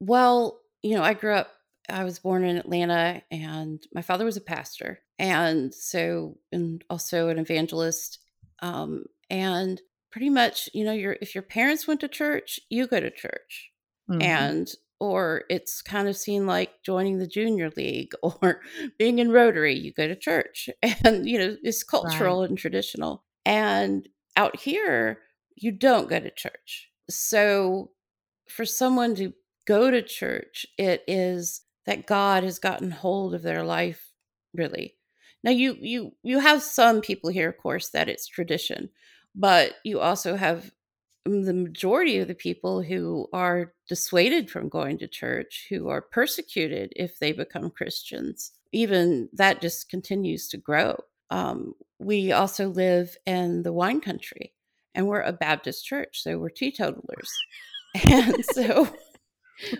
well, 0.00 0.60
you 0.82 0.94
know, 0.94 1.02
I 1.02 1.14
grew 1.14 1.34
up 1.34 1.50
I 1.88 2.04
was 2.04 2.18
born 2.18 2.44
in 2.44 2.56
Atlanta 2.56 3.22
and 3.30 3.82
my 3.94 4.02
father 4.02 4.24
was 4.24 4.36
a 4.36 4.42
pastor 4.42 5.00
and 5.18 5.74
so 5.74 6.38
and 6.52 6.84
also 6.90 7.28
an 7.28 7.38
evangelist 7.38 8.18
um 8.60 9.04
and 9.30 9.80
pretty 10.10 10.30
much, 10.30 10.68
you 10.72 10.84
know, 10.84 10.92
your 10.92 11.16
if 11.20 11.34
your 11.34 11.42
parents 11.42 11.86
went 11.86 12.00
to 12.00 12.08
church, 12.08 12.60
you 12.70 12.86
go 12.86 13.00
to 13.00 13.10
church. 13.10 13.70
Mm-hmm. 14.10 14.22
And 14.22 14.68
or 15.00 15.44
it's 15.48 15.80
kind 15.80 16.08
of 16.08 16.16
seen 16.16 16.46
like 16.46 16.82
joining 16.84 17.18
the 17.18 17.26
junior 17.26 17.70
league 17.76 18.12
or 18.22 18.60
being 18.98 19.18
in 19.18 19.30
Rotary. 19.30 19.74
You 19.74 19.92
go 19.92 20.08
to 20.08 20.16
church, 20.16 20.68
and 21.04 21.28
you 21.28 21.38
know 21.38 21.56
it's 21.62 21.82
cultural 21.82 22.40
right. 22.40 22.48
and 22.48 22.58
traditional. 22.58 23.24
And 23.44 24.08
out 24.36 24.58
here, 24.58 25.20
you 25.56 25.72
don't 25.72 26.08
go 26.08 26.20
to 26.20 26.30
church. 26.30 26.88
So 27.10 27.90
for 28.48 28.64
someone 28.64 29.14
to 29.16 29.32
go 29.66 29.90
to 29.90 30.02
church, 30.02 30.66
it 30.76 31.02
is 31.06 31.62
that 31.88 32.06
God 32.06 32.44
has 32.44 32.58
gotten 32.58 32.90
hold 32.90 33.34
of 33.34 33.40
their 33.40 33.64
life. 33.64 34.12
Really, 34.52 34.94
now 35.42 35.50
you 35.50 35.74
you 35.80 36.12
you 36.22 36.38
have 36.38 36.62
some 36.62 37.00
people 37.00 37.30
here, 37.30 37.48
of 37.48 37.56
course, 37.56 37.88
that 37.90 38.10
it's 38.10 38.26
tradition, 38.26 38.90
but 39.34 39.76
you 39.84 39.98
also 39.98 40.36
have 40.36 40.70
the 41.24 41.54
majority 41.54 42.18
of 42.18 42.28
the 42.28 42.34
people 42.34 42.82
who 42.82 43.26
are 43.32 43.72
dissuaded 43.88 44.50
from 44.50 44.68
going 44.68 44.98
to 44.98 45.08
church, 45.08 45.66
who 45.70 45.88
are 45.88 46.02
persecuted 46.02 46.92
if 46.94 47.18
they 47.18 47.32
become 47.32 47.70
Christians, 47.70 48.52
even 48.72 49.30
that 49.32 49.62
just 49.62 49.88
continues 49.88 50.46
to 50.48 50.58
grow. 50.58 50.94
Um, 51.30 51.72
we 51.98 52.32
also 52.32 52.68
live 52.68 53.16
in 53.24 53.62
the 53.62 53.72
wine 53.72 54.02
country 54.02 54.52
and 54.94 55.06
we're 55.06 55.22
a 55.22 55.32
Baptist 55.32 55.86
church, 55.86 56.22
so 56.22 56.38
we're 56.38 56.50
teetotalers. 56.50 57.32
and 58.10 58.44
so 58.44 58.88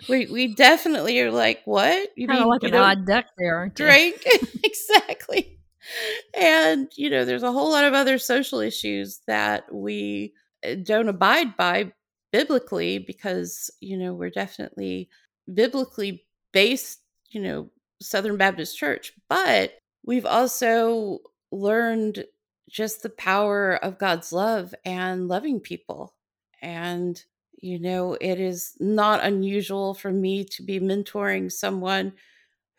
we 0.07 0.27
we 0.27 0.53
definitely 0.53 1.19
are 1.21 1.31
like, 1.31 1.61
what? 1.65 2.09
You 2.15 2.27
kind 2.27 2.41
of 2.41 2.47
like 2.47 2.63
an 2.63 2.75
odd 2.75 3.05
duck 3.05 3.25
there, 3.37 3.55
aren't 3.57 3.75
drink? 3.75 4.23
exactly. 4.63 5.57
And 6.33 6.89
you 6.95 7.09
know, 7.09 7.25
there's 7.25 7.43
a 7.43 7.51
whole 7.51 7.71
lot 7.71 7.85
of 7.85 7.93
other 7.93 8.17
social 8.17 8.59
issues 8.59 9.21
that 9.27 9.73
we 9.73 10.33
uh, 10.65 10.75
don't 10.83 11.09
abide 11.09 11.55
by 11.57 11.91
biblically 12.31 12.99
because 12.99 13.71
you 13.79 13.97
know 13.97 14.13
we're 14.13 14.29
definitely 14.29 15.09
biblically 15.51 16.25
based 16.51 16.99
you 17.31 17.41
know 17.41 17.69
southern 18.01 18.37
baptist 18.37 18.77
church 18.77 19.13
but 19.27 19.73
we've 20.05 20.25
also 20.25 21.19
learned 21.51 22.23
just 22.69 23.01
the 23.01 23.09
power 23.09 23.73
of 23.83 23.97
god's 23.97 24.31
love 24.31 24.75
and 24.85 25.27
loving 25.27 25.59
people 25.59 26.13
and 26.61 27.23
you 27.61 27.79
know 27.79 28.15
it 28.21 28.39
is 28.39 28.73
not 28.79 29.23
unusual 29.23 29.93
for 29.93 30.11
me 30.11 30.43
to 30.45 30.63
be 30.63 30.79
mentoring 30.79 31.51
someone 31.51 32.13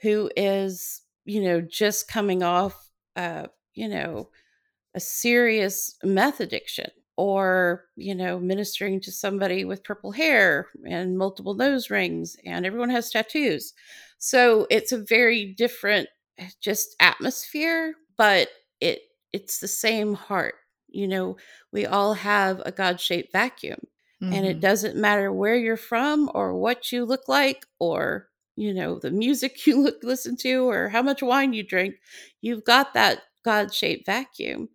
who 0.02 0.30
is 0.36 1.02
you 1.24 1.42
know 1.42 1.60
just 1.60 2.08
coming 2.08 2.42
off 2.42 2.90
uh 3.16 3.46
you 3.74 3.88
know 3.88 4.28
a 4.94 5.00
serious 5.00 5.96
meth 6.02 6.40
addiction 6.40 6.90
or 7.16 7.84
you 7.96 8.14
know 8.14 8.38
ministering 8.38 9.00
to 9.00 9.12
somebody 9.12 9.64
with 9.64 9.84
purple 9.84 10.12
hair 10.12 10.68
and 10.88 11.18
multiple 11.18 11.54
nose 11.54 11.90
rings 11.90 12.36
and 12.44 12.66
everyone 12.66 12.90
has 12.90 13.10
tattoos. 13.10 13.72
So 14.18 14.66
it's 14.70 14.92
a 14.92 14.98
very 15.04 15.46
different 15.54 16.08
eh, 16.38 16.48
just 16.60 16.96
atmosphere 17.00 17.94
but 18.16 18.48
it 18.80 19.00
it's 19.32 19.60
the 19.60 19.68
same 19.68 20.14
heart 20.14 20.54
you 20.88 21.06
know 21.06 21.36
we 21.72 21.86
all 21.86 22.14
have 22.14 22.60
a 22.66 22.72
god-shaped 22.72 23.32
vacuum 23.32 23.78
mm-hmm. 24.22 24.32
and 24.32 24.46
it 24.46 24.52
mm-hmm. 24.52 24.60
doesn't 24.60 24.96
matter 24.96 25.32
where 25.32 25.56
you're 25.56 25.76
from 25.76 26.30
or 26.34 26.54
what 26.56 26.92
you 26.92 27.04
look 27.04 27.28
like 27.28 27.66
or 27.78 28.28
you 28.56 28.74
know 28.74 28.98
the 28.98 29.10
music 29.10 29.66
you 29.66 29.80
look 29.80 29.98
listen 30.02 30.36
to 30.36 30.68
or 30.68 30.88
how 30.88 31.02
much 31.02 31.22
wine 31.22 31.52
you 31.52 31.62
drink 31.62 31.94
you've 32.40 32.64
got 32.64 32.94
that 32.94 33.22
god-shaped 33.44 34.06
vacuum 34.06 34.68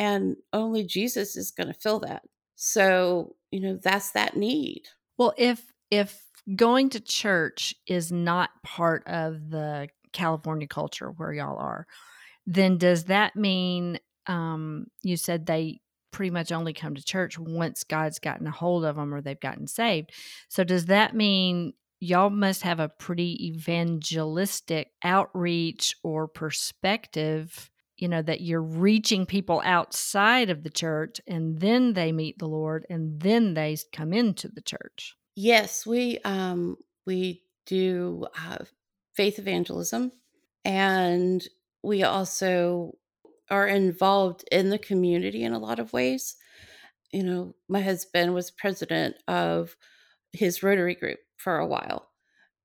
and 0.00 0.36
only 0.54 0.82
Jesus 0.82 1.36
is 1.36 1.50
going 1.50 1.66
to 1.66 1.78
fill 1.78 2.00
that. 2.00 2.22
So, 2.56 3.36
you 3.50 3.60
know, 3.60 3.78
that's 3.82 4.12
that 4.12 4.34
need. 4.34 4.84
Well, 5.18 5.34
if 5.36 5.62
if 5.90 6.22
going 6.56 6.88
to 6.90 7.00
church 7.00 7.74
is 7.86 8.10
not 8.10 8.48
part 8.62 9.06
of 9.06 9.50
the 9.50 9.88
California 10.14 10.66
culture 10.66 11.10
where 11.10 11.34
y'all 11.34 11.58
are, 11.58 11.86
then 12.46 12.78
does 12.78 13.04
that 13.04 13.36
mean 13.36 13.98
um 14.26 14.86
you 15.02 15.18
said 15.18 15.44
they 15.44 15.80
pretty 16.10 16.30
much 16.30 16.52
only 16.52 16.72
come 16.72 16.94
to 16.94 17.04
church 17.04 17.38
once 17.38 17.84
God's 17.84 18.18
gotten 18.18 18.46
a 18.46 18.50
hold 18.50 18.84
of 18.84 18.96
them 18.96 19.14
or 19.14 19.20
they've 19.20 19.38
gotten 19.38 19.66
saved. 19.66 20.10
So 20.48 20.64
does 20.64 20.86
that 20.86 21.14
mean 21.14 21.74
y'all 22.00 22.30
must 22.30 22.62
have 22.62 22.80
a 22.80 22.88
pretty 22.88 23.48
evangelistic 23.48 24.88
outreach 25.04 25.94
or 26.02 26.26
perspective 26.26 27.70
you 27.98 28.08
know 28.08 28.22
that 28.22 28.40
you're 28.40 28.62
reaching 28.62 29.26
people 29.26 29.60
outside 29.64 30.48
of 30.48 30.62
the 30.62 30.70
church 30.70 31.20
and 31.26 31.60
then 31.60 31.92
they 31.92 32.10
meet 32.10 32.38
the 32.38 32.48
lord 32.48 32.86
and 32.88 33.20
then 33.20 33.52
they 33.52 33.76
come 33.92 34.14
into 34.14 34.48
the 34.48 34.62
church 34.62 35.14
yes 35.36 35.86
we 35.86 36.18
um 36.24 36.76
we 37.06 37.42
do 37.66 38.26
uh, 38.48 38.64
faith 39.14 39.38
evangelism 39.38 40.10
and 40.64 41.46
we 41.82 42.02
also 42.02 42.92
are 43.50 43.66
involved 43.66 44.44
in 44.52 44.70
the 44.70 44.78
community 44.78 45.42
in 45.42 45.52
a 45.52 45.58
lot 45.58 45.78
of 45.78 45.92
ways 45.92 46.36
you 47.12 47.22
know 47.22 47.54
my 47.68 47.80
husband 47.80 48.34
was 48.34 48.50
president 48.50 49.16
of 49.28 49.76
his 50.32 50.62
rotary 50.62 50.94
group 50.94 51.18
for 51.36 51.58
a 51.58 51.66
while 51.66 52.10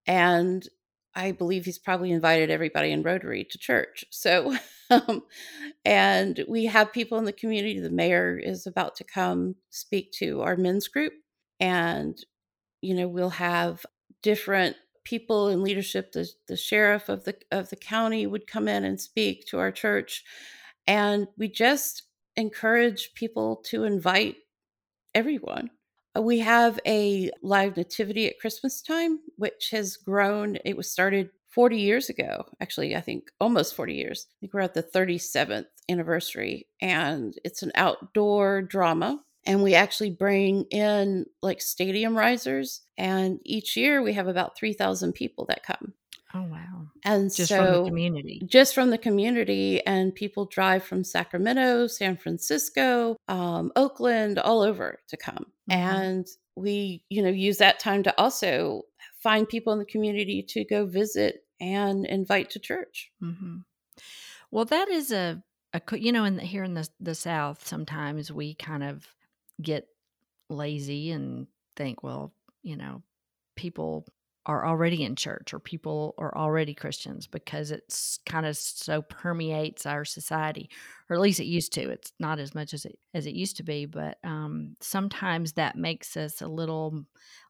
and 0.08 0.68
I 1.16 1.32
believe 1.32 1.64
he's 1.66 1.80
probably 1.80 2.12
invited 2.12 2.52
everybody 2.52 2.92
in 2.92 3.02
Rotary 3.02 3.46
to 3.46 3.58
church. 3.58 4.04
So, 4.12 4.56
um, 4.90 5.24
and 5.86 6.44
we 6.48 6.66
have 6.66 6.92
people 6.92 7.18
in 7.18 7.26
the 7.26 7.32
community. 7.32 7.80
The 7.80 7.90
mayor 7.90 8.38
is 8.38 8.68
about 8.68 8.96
to 8.98 9.04
come 9.04 9.56
speak 9.70 10.12
to 10.14 10.42
our 10.42 10.58
men's 10.58 10.88
group, 10.88 11.14
and 11.60 12.18
you 12.82 12.94
know 12.94 13.08
we'll 13.08 13.30
have 13.30 13.86
different 14.22 14.76
people 15.06 15.48
in 15.48 15.64
leadership. 15.64 16.12
The 16.12 16.30
the 16.48 16.58
sheriff 16.58 17.08
of 17.08 17.24
the 17.24 17.36
of 17.52 17.70
the 17.70 17.78
county 17.78 18.28
would 18.28 18.46
come 18.46 18.68
in 18.68 18.84
and 18.84 19.00
speak 19.00 19.46
to 19.48 19.60
our 19.60 19.72
church, 19.72 20.24
and 20.88 21.28
we 21.38 21.48
just 21.48 22.04
encourage 22.36 23.14
people 23.14 23.58
to 23.68 23.84
invite 23.84 24.36
everyone 25.14 25.70
uh, 26.16 26.22
we 26.22 26.40
have 26.40 26.80
a 26.86 27.30
live 27.42 27.78
nativity 27.78 28.28
at 28.28 28.40
Christmas 28.40 28.82
time, 28.82 29.20
which 29.38 29.70
has 29.72 29.98
grown. 29.98 30.58
It 30.66 30.78
was 30.78 30.90
started 30.90 31.30
40 31.50 31.78
years 31.78 32.10
ago, 32.10 32.46
actually, 32.60 32.96
I 32.96 33.02
think 33.02 33.32
almost 33.40 33.76
40 33.76 33.94
years. 33.94 34.28
I 34.30 34.36
think 34.42 34.54
we're 34.54 34.62
at 34.62 34.74
the 34.74 34.84
37th 34.84 35.66
anniversary, 35.90 36.68
and 36.82 37.34
it's 37.44 37.64
an 37.64 37.72
outdoor 37.76 38.62
drama. 38.62 39.22
And 39.48 39.62
we 39.62 39.76
actually 39.76 40.10
bring 40.10 40.64
in 40.72 41.26
like 41.44 41.62
stadium 41.62 42.18
risers, 42.18 42.82
and 42.98 43.40
each 43.46 43.78
year 43.78 44.02
we 44.02 44.14
have 44.14 44.28
about 44.28 44.58
3,000 44.58 45.14
people 45.14 45.46
that 45.46 45.64
come. 45.64 45.94
Oh 46.36 46.44
wow! 46.44 46.88
And 47.06 47.34
just 47.34 47.48
so, 47.48 47.64
from 47.64 47.84
the 47.84 47.90
community, 47.90 48.42
just 48.46 48.76
from 48.76 48.90
the 48.90 48.98
community, 48.98 49.82
and 49.86 50.14
people 50.14 50.46
drive 50.46 50.84
from 50.84 51.06
Sacramento, 51.06 51.88
San 51.88 52.18
Francisco, 52.18 53.16
um, 53.30 53.72
Oakland, 53.78 54.38
all 54.38 54.62
over 54.62 55.00
to 55.08 55.16
come. 55.16 55.46
Mm-hmm. 55.72 55.72
And 55.72 56.28
we, 56.58 57.04
you 57.10 57.22
know, 57.24 57.30
use 57.30 57.60
that 57.60 57.80
time 57.80 58.04
to 58.04 58.14
also 58.20 58.84
find 59.18 59.48
people 59.48 59.72
in 59.72 59.80
the 59.80 59.86
community 59.86 60.44
to 60.50 60.66
go 60.66 60.86
visit 60.86 61.46
and 61.62 62.06
invite 62.06 62.50
to 62.50 62.60
church. 62.60 63.12
Mm-hmm. 63.24 63.60
Well, 64.52 64.66
that 64.66 64.90
is 64.90 65.14
a, 65.14 65.42
a 65.74 65.82
you 65.98 66.12
know, 66.12 66.26
in 66.26 66.36
the, 66.36 66.42
here 66.42 66.66
in 66.66 66.74
the 66.74 66.88
the 67.00 67.16
South, 67.16 67.66
sometimes 67.66 68.30
we 68.30 68.56
kind 68.56 68.84
of 68.84 69.08
get 69.62 69.88
lazy 70.50 71.12
and 71.12 71.48
think, 71.78 72.04
well, 72.04 72.34
you 72.62 72.76
know, 72.76 73.04
people 73.56 74.06
are 74.46 74.66
already 74.66 75.04
in 75.04 75.16
church 75.16 75.54
or 75.54 75.60
people 75.60 76.14
are 76.18 76.36
already 76.38 76.74
Christians 76.74 77.26
because 77.26 77.72
it's 77.72 78.20
kind 78.26 78.46
of 78.46 78.56
so 78.56 79.02
permeates 79.02 79.86
our 79.86 80.06
society, 80.06 80.70
or 81.10 81.16
at 81.16 81.22
least 81.22 81.40
it 81.40 81.46
used 81.46 81.74
to. 81.74 81.90
It's 81.90 82.14
not 82.20 82.40
as 82.40 82.54
much 82.54 82.74
as 82.74 82.86
it 82.86 82.98
as 83.14 83.26
it 83.26 83.34
used 83.34 83.58
to 83.58 83.64
be, 83.64 83.86
but 83.86 84.18
um, 84.24 84.76
sometimes 84.82 85.54
that 85.54 85.78
makes 85.78 86.16
us 86.16 86.42
a 86.42 86.48
little 86.48 87.06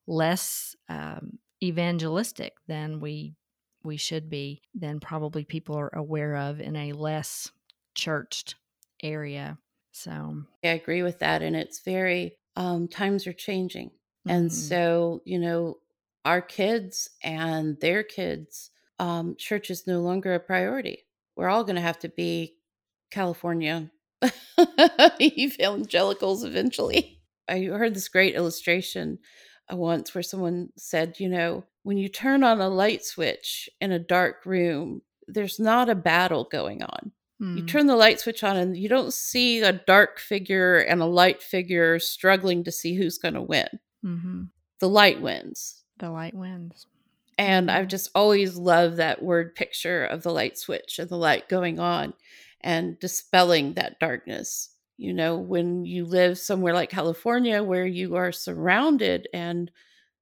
less 0.07 0.75
um, 0.87 1.37
evangelistic 1.61 2.53
than 2.67 2.99
we 2.99 3.35
we 3.83 3.97
should 3.97 4.29
be. 4.29 4.61
Than 4.73 4.99
probably 4.99 5.43
people 5.43 5.75
are 5.75 5.93
aware 5.93 6.35
of 6.35 6.61
in 6.61 6.75
a 6.75 6.93
less 6.93 7.51
churched 7.93 8.55
area. 9.03 9.57
So 9.91 10.43
I 10.63 10.67
agree 10.69 11.03
with 11.03 11.19
that, 11.19 11.41
and 11.41 11.55
it's 11.57 11.79
very 11.79 12.37
um, 12.55 12.87
times 12.87 13.27
are 13.27 13.33
changing, 13.33 13.89
mm-hmm. 13.89 14.29
and 14.29 14.53
so 14.53 15.21
you 15.25 15.39
know 15.39 15.77
our 16.25 16.41
kids 16.41 17.09
and 17.23 17.79
their 17.79 18.03
kids, 18.03 18.71
um, 18.99 19.35
church 19.37 19.69
is 19.69 19.87
no 19.87 20.01
longer 20.01 20.33
a 20.33 20.39
priority. 20.39 21.05
We're 21.35 21.49
all 21.49 21.63
going 21.63 21.75
to 21.75 21.81
have 21.81 21.99
to 21.99 22.09
be 22.09 22.55
California 23.11 23.91
evangelicals 25.21 26.43
eventually. 26.43 27.21
I 27.47 27.61
heard 27.63 27.93
this 27.93 28.09
great 28.09 28.35
illustration 28.35 29.19
uh, 29.71 29.75
once 29.75 30.15
where 30.15 30.23
someone 30.23 30.69
said, 30.77 31.19
you 31.19 31.29
know, 31.29 31.63
when 31.83 31.97
you 31.97 32.09
turn 32.09 32.43
on 32.43 32.59
a 32.59 32.69
light 32.69 33.05
switch 33.05 33.69
in 33.79 33.91
a 33.91 33.99
dark 33.99 34.45
room, 34.45 35.01
there's 35.27 35.59
not 35.59 35.89
a 35.89 35.95
battle 35.95 36.47
going 36.51 36.81
on. 36.81 37.11
You 37.39 37.61
hmm. 37.61 37.65
turn 37.65 37.87
the 37.87 37.97
light 37.97 38.21
switch 38.21 38.45
on 38.45 38.55
and 38.55 38.77
you 38.77 38.87
don't 38.87 39.13
see 39.13 39.61
a 39.61 39.73
dark 39.73 40.19
figure 40.19 40.77
and 40.77 41.01
a 41.01 41.05
light 41.05 41.43
figure 41.43 41.99
struggling 41.99 42.63
to 42.63 42.71
see 42.71 42.95
who's 42.95 43.17
going 43.17 43.33
to 43.33 43.41
win. 43.41 43.67
Mm-hmm. 44.05 44.43
The 44.79 44.89
light 44.89 45.21
wins. 45.21 45.83
The 45.99 46.09
light 46.09 46.33
wins. 46.33 46.87
And 47.37 47.69
I've 47.69 47.87
just 47.87 48.09
always 48.15 48.55
loved 48.55 48.97
that 48.97 49.21
word 49.21 49.55
picture 49.55 50.05
of 50.05 50.23
the 50.23 50.31
light 50.31 50.57
switch 50.57 50.99
and 50.99 51.09
the 51.09 51.17
light 51.17 51.49
going 51.49 51.79
on 51.79 52.13
and 52.61 52.99
dispelling 52.99 53.73
that 53.73 53.99
darkness. 53.99 54.69
You 54.97 55.13
know, 55.13 55.37
when 55.37 55.85
you 55.85 56.05
live 56.05 56.39
somewhere 56.39 56.73
like 56.73 56.89
California 56.89 57.61
where 57.61 57.85
you 57.85 58.15
are 58.15 58.31
surrounded 58.31 59.27
and 59.33 59.69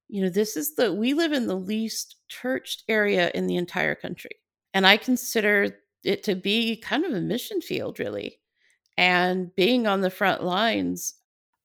you 0.08 0.22
know, 0.22 0.28
this 0.28 0.56
is 0.56 0.74
the 0.74 0.92
we 0.92 1.14
live 1.14 1.32
in 1.32 1.46
the 1.46 1.56
least 1.56 2.16
churched 2.28 2.84
area 2.88 3.30
in 3.34 3.46
the 3.46 3.56
entire 3.56 3.94
country. 3.94 4.32
And 4.72 4.86
I 4.86 4.96
consider 4.96 5.78
it 6.04 6.22
to 6.24 6.34
be 6.34 6.76
kind 6.76 7.04
of 7.04 7.12
a 7.12 7.20
mission 7.20 7.60
field 7.60 7.98
really. 7.98 8.40
And 8.96 9.54
being 9.56 9.86
on 9.86 10.02
the 10.02 10.10
front 10.10 10.44
lines. 10.44 11.14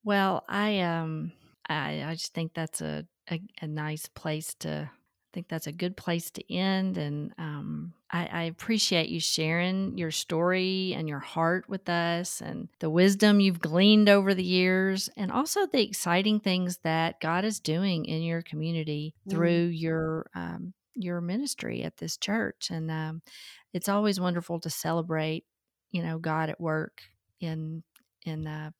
Well, 0.04 0.46
I 0.48 0.80
um 0.80 1.32
I 1.68 2.04
I 2.04 2.14
just 2.14 2.34
think 2.34 2.54
that's 2.54 2.82
a 2.82 3.06
a, 3.30 3.42
a 3.62 3.68
nice 3.68 4.08
place 4.08 4.54
to 4.60 4.90
I 5.30 5.36
think 5.36 5.48
that's 5.48 5.68
a 5.68 5.72
good 5.72 5.96
place 5.96 6.32
to 6.32 6.54
end. 6.54 6.98
And 6.98 7.34
um, 7.38 7.94
I, 8.10 8.26
I, 8.26 8.44
appreciate 8.44 9.10
you 9.10 9.20
sharing 9.20 9.96
your 9.96 10.10
story 10.10 10.96
and 10.98 11.08
your 11.08 11.20
heart 11.20 11.70
with 11.70 11.88
us 11.88 12.42
and 12.42 12.68
the 12.80 12.90
wisdom 12.90 13.40
you've 13.40 13.60
gleaned 13.60 14.10
over 14.10 14.34
the 14.34 14.44
years, 14.44 15.08
and 15.16 15.32
also 15.32 15.68
the 15.68 15.84
exciting 15.84 16.40
things 16.40 16.80
that 16.84 17.22
God 17.22 17.46
is 17.46 17.60
doing 17.60 18.06
in 18.06 18.24
your 18.24 18.42
community 18.42 19.14
mm. 19.28 19.32
through 19.32 19.66
your 19.66 20.32
um, 20.34 20.74
your 20.96 21.22
ministry 21.22 21.84
at 21.84 21.98
this 21.98 22.18
church. 22.18 22.70
And 22.72 22.90
um, 22.90 23.22
it's 23.72 23.88
always 23.88 24.20
wonderful 24.20 24.60
to 24.62 24.70
celebrate, 24.72 25.46
you 25.92 26.02
know, 26.02 26.18
God 26.18 26.50
at 26.50 26.60
work 26.60 27.04
in 27.40 27.84
in 28.26 28.48
uh, 28.48 28.72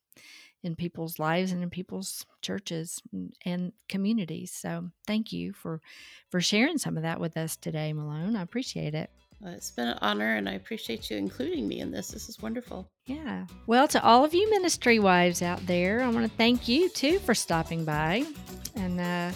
in 0.64 0.76
people's 0.76 1.20
lives 1.20 1.52
and 1.52 1.64
in 1.64 1.70
people's 1.70 2.26
churches 2.42 3.02
and 3.46 3.72
communities. 3.88 4.52
So 4.52 4.90
thank 5.08 5.32
you 5.32 5.54
for 5.54 5.82
for 6.30 6.42
sharing 6.42 6.78
some 6.78 6.98
of 6.98 7.04
that 7.04 7.20
with 7.20 7.38
us 7.38 7.56
today, 7.56 7.94
Malone. 7.94 8.36
I 8.36 8.42
appreciate 8.42 8.94
it. 8.94 9.10
Well, 9.42 9.54
it's 9.54 9.72
been 9.72 9.88
an 9.88 9.98
honor, 10.02 10.36
and 10.36 10.50
I 10.50 10.54
appreciate 10.54 11.10
you 11.10 11.16
including 11.16 11.66
me 11.66 11.80
in 11.80 11.92
this. 11.92 12.10
This 12.10 12.28
is 12.28 12.42
wonderful. 12.42 12.92
Yeah. 13.06 13.46
Well, 13.68 13.88
to 13.88 14.04
all 14.04 14.26
of 14.26 14.34
you 14.34 14.50
ministry 14.50 15.00
wives 15.00 15.42
out 15.42 15.66
there, 15.66 16.02
I 16.02 16.10
want 16.10 16.30
to 16.30 16.38
thank 16.38 16.68
you 16.68 16.90
too 16.90 17.20
for 17.20 17.34
stopping 17.34 17.86
by. 17.86 18.26
And 18.76 19.00
uh, 19.00 19.32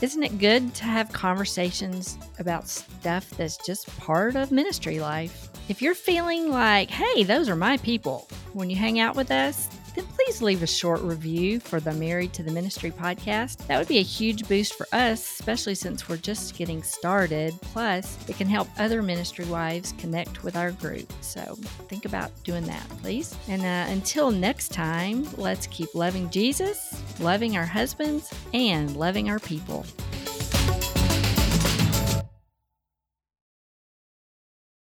isn't 0.00 0.22
it 0.22 0.38
good 0.38 0.72
to 0.76 0.84
have 0.84 1.12
conversations 1.12 2.16
about 2.38 2.68
stuff 2.68 3.28
that's 3.30 3.56
just 3.66 3.88
part 3.98 4.36
of 4.36 4.52
ministry 4.52 5.00
life? 5.00 5.48
If 5.68 5.82
you're 5.82 5.94
feeling 5.96 6.50
like, 6.50 6.88
hey, 6.88 7.24
those 7.24 7.48
are 7.48 7.56
my 7.56 7.76
people, 7.78 8.28
when 8.52 8.70
you 8.70 8.76
hang 8.76 9.00
out 9.00 9.16
with 9.16 9.32
us, 9.32 9.68
then 9.94 10.06
please 10.06 10.42
leave 10.42 10.62
a 10.62 10.66
short 10.66 11.00
review 11.00 11.60
for 11.60 11.80
the 11.80 11.92
Married 11.92 12.32
to 12.34 12.42
the 12.42 12.50
Ministry 12.50 12.90
podcast. 12.90 13.66
That 13.66 13.78
would 13.78 13.88
be 13.88 13.98
a 13.98 14.02
huge 14.02 14.48
boost 14.48 14.74
for 14.74 14.86
us, 14.92 15.20
especially 15.20 15.74
since 15.74 16.08
we're 16.08 16.16
just 16.16 16.56
getting 16.56 16.82
started. 16.82 17.58
Plus, 17.62 18.18
it 18.28 18.36
can 18.36 18.46
help 18.46 18.68
other 18.78 19.02
ministry 19.02 19.44
wives 19.46 19.94
connect 19.98 20.44
with 20.44 20.56
our 20.56 20.72
group. 20.72 21.12
So 21.20 21.56
think 21.88 22.04
about 22.04 22.30
doing 22.44 22.64
that, 22.66 22.88
please. 23.02 23.34
And 23.48 23.62
uh, 23.62 23.92
until 23.92 24.30
next 24.30 24.72
time, 24.72 25.26
let's 25.36 25.66
keep 25.66 25.94
loving 25.94 26.30
Jesus, 26.30 27.02
loving 27.20 27.56
our 27.56 27.66
husbands, 27.66 28.32
and 28.54 28.96
loving 28.96 29.30
our 29.30 29.38
people. 29.38 29.84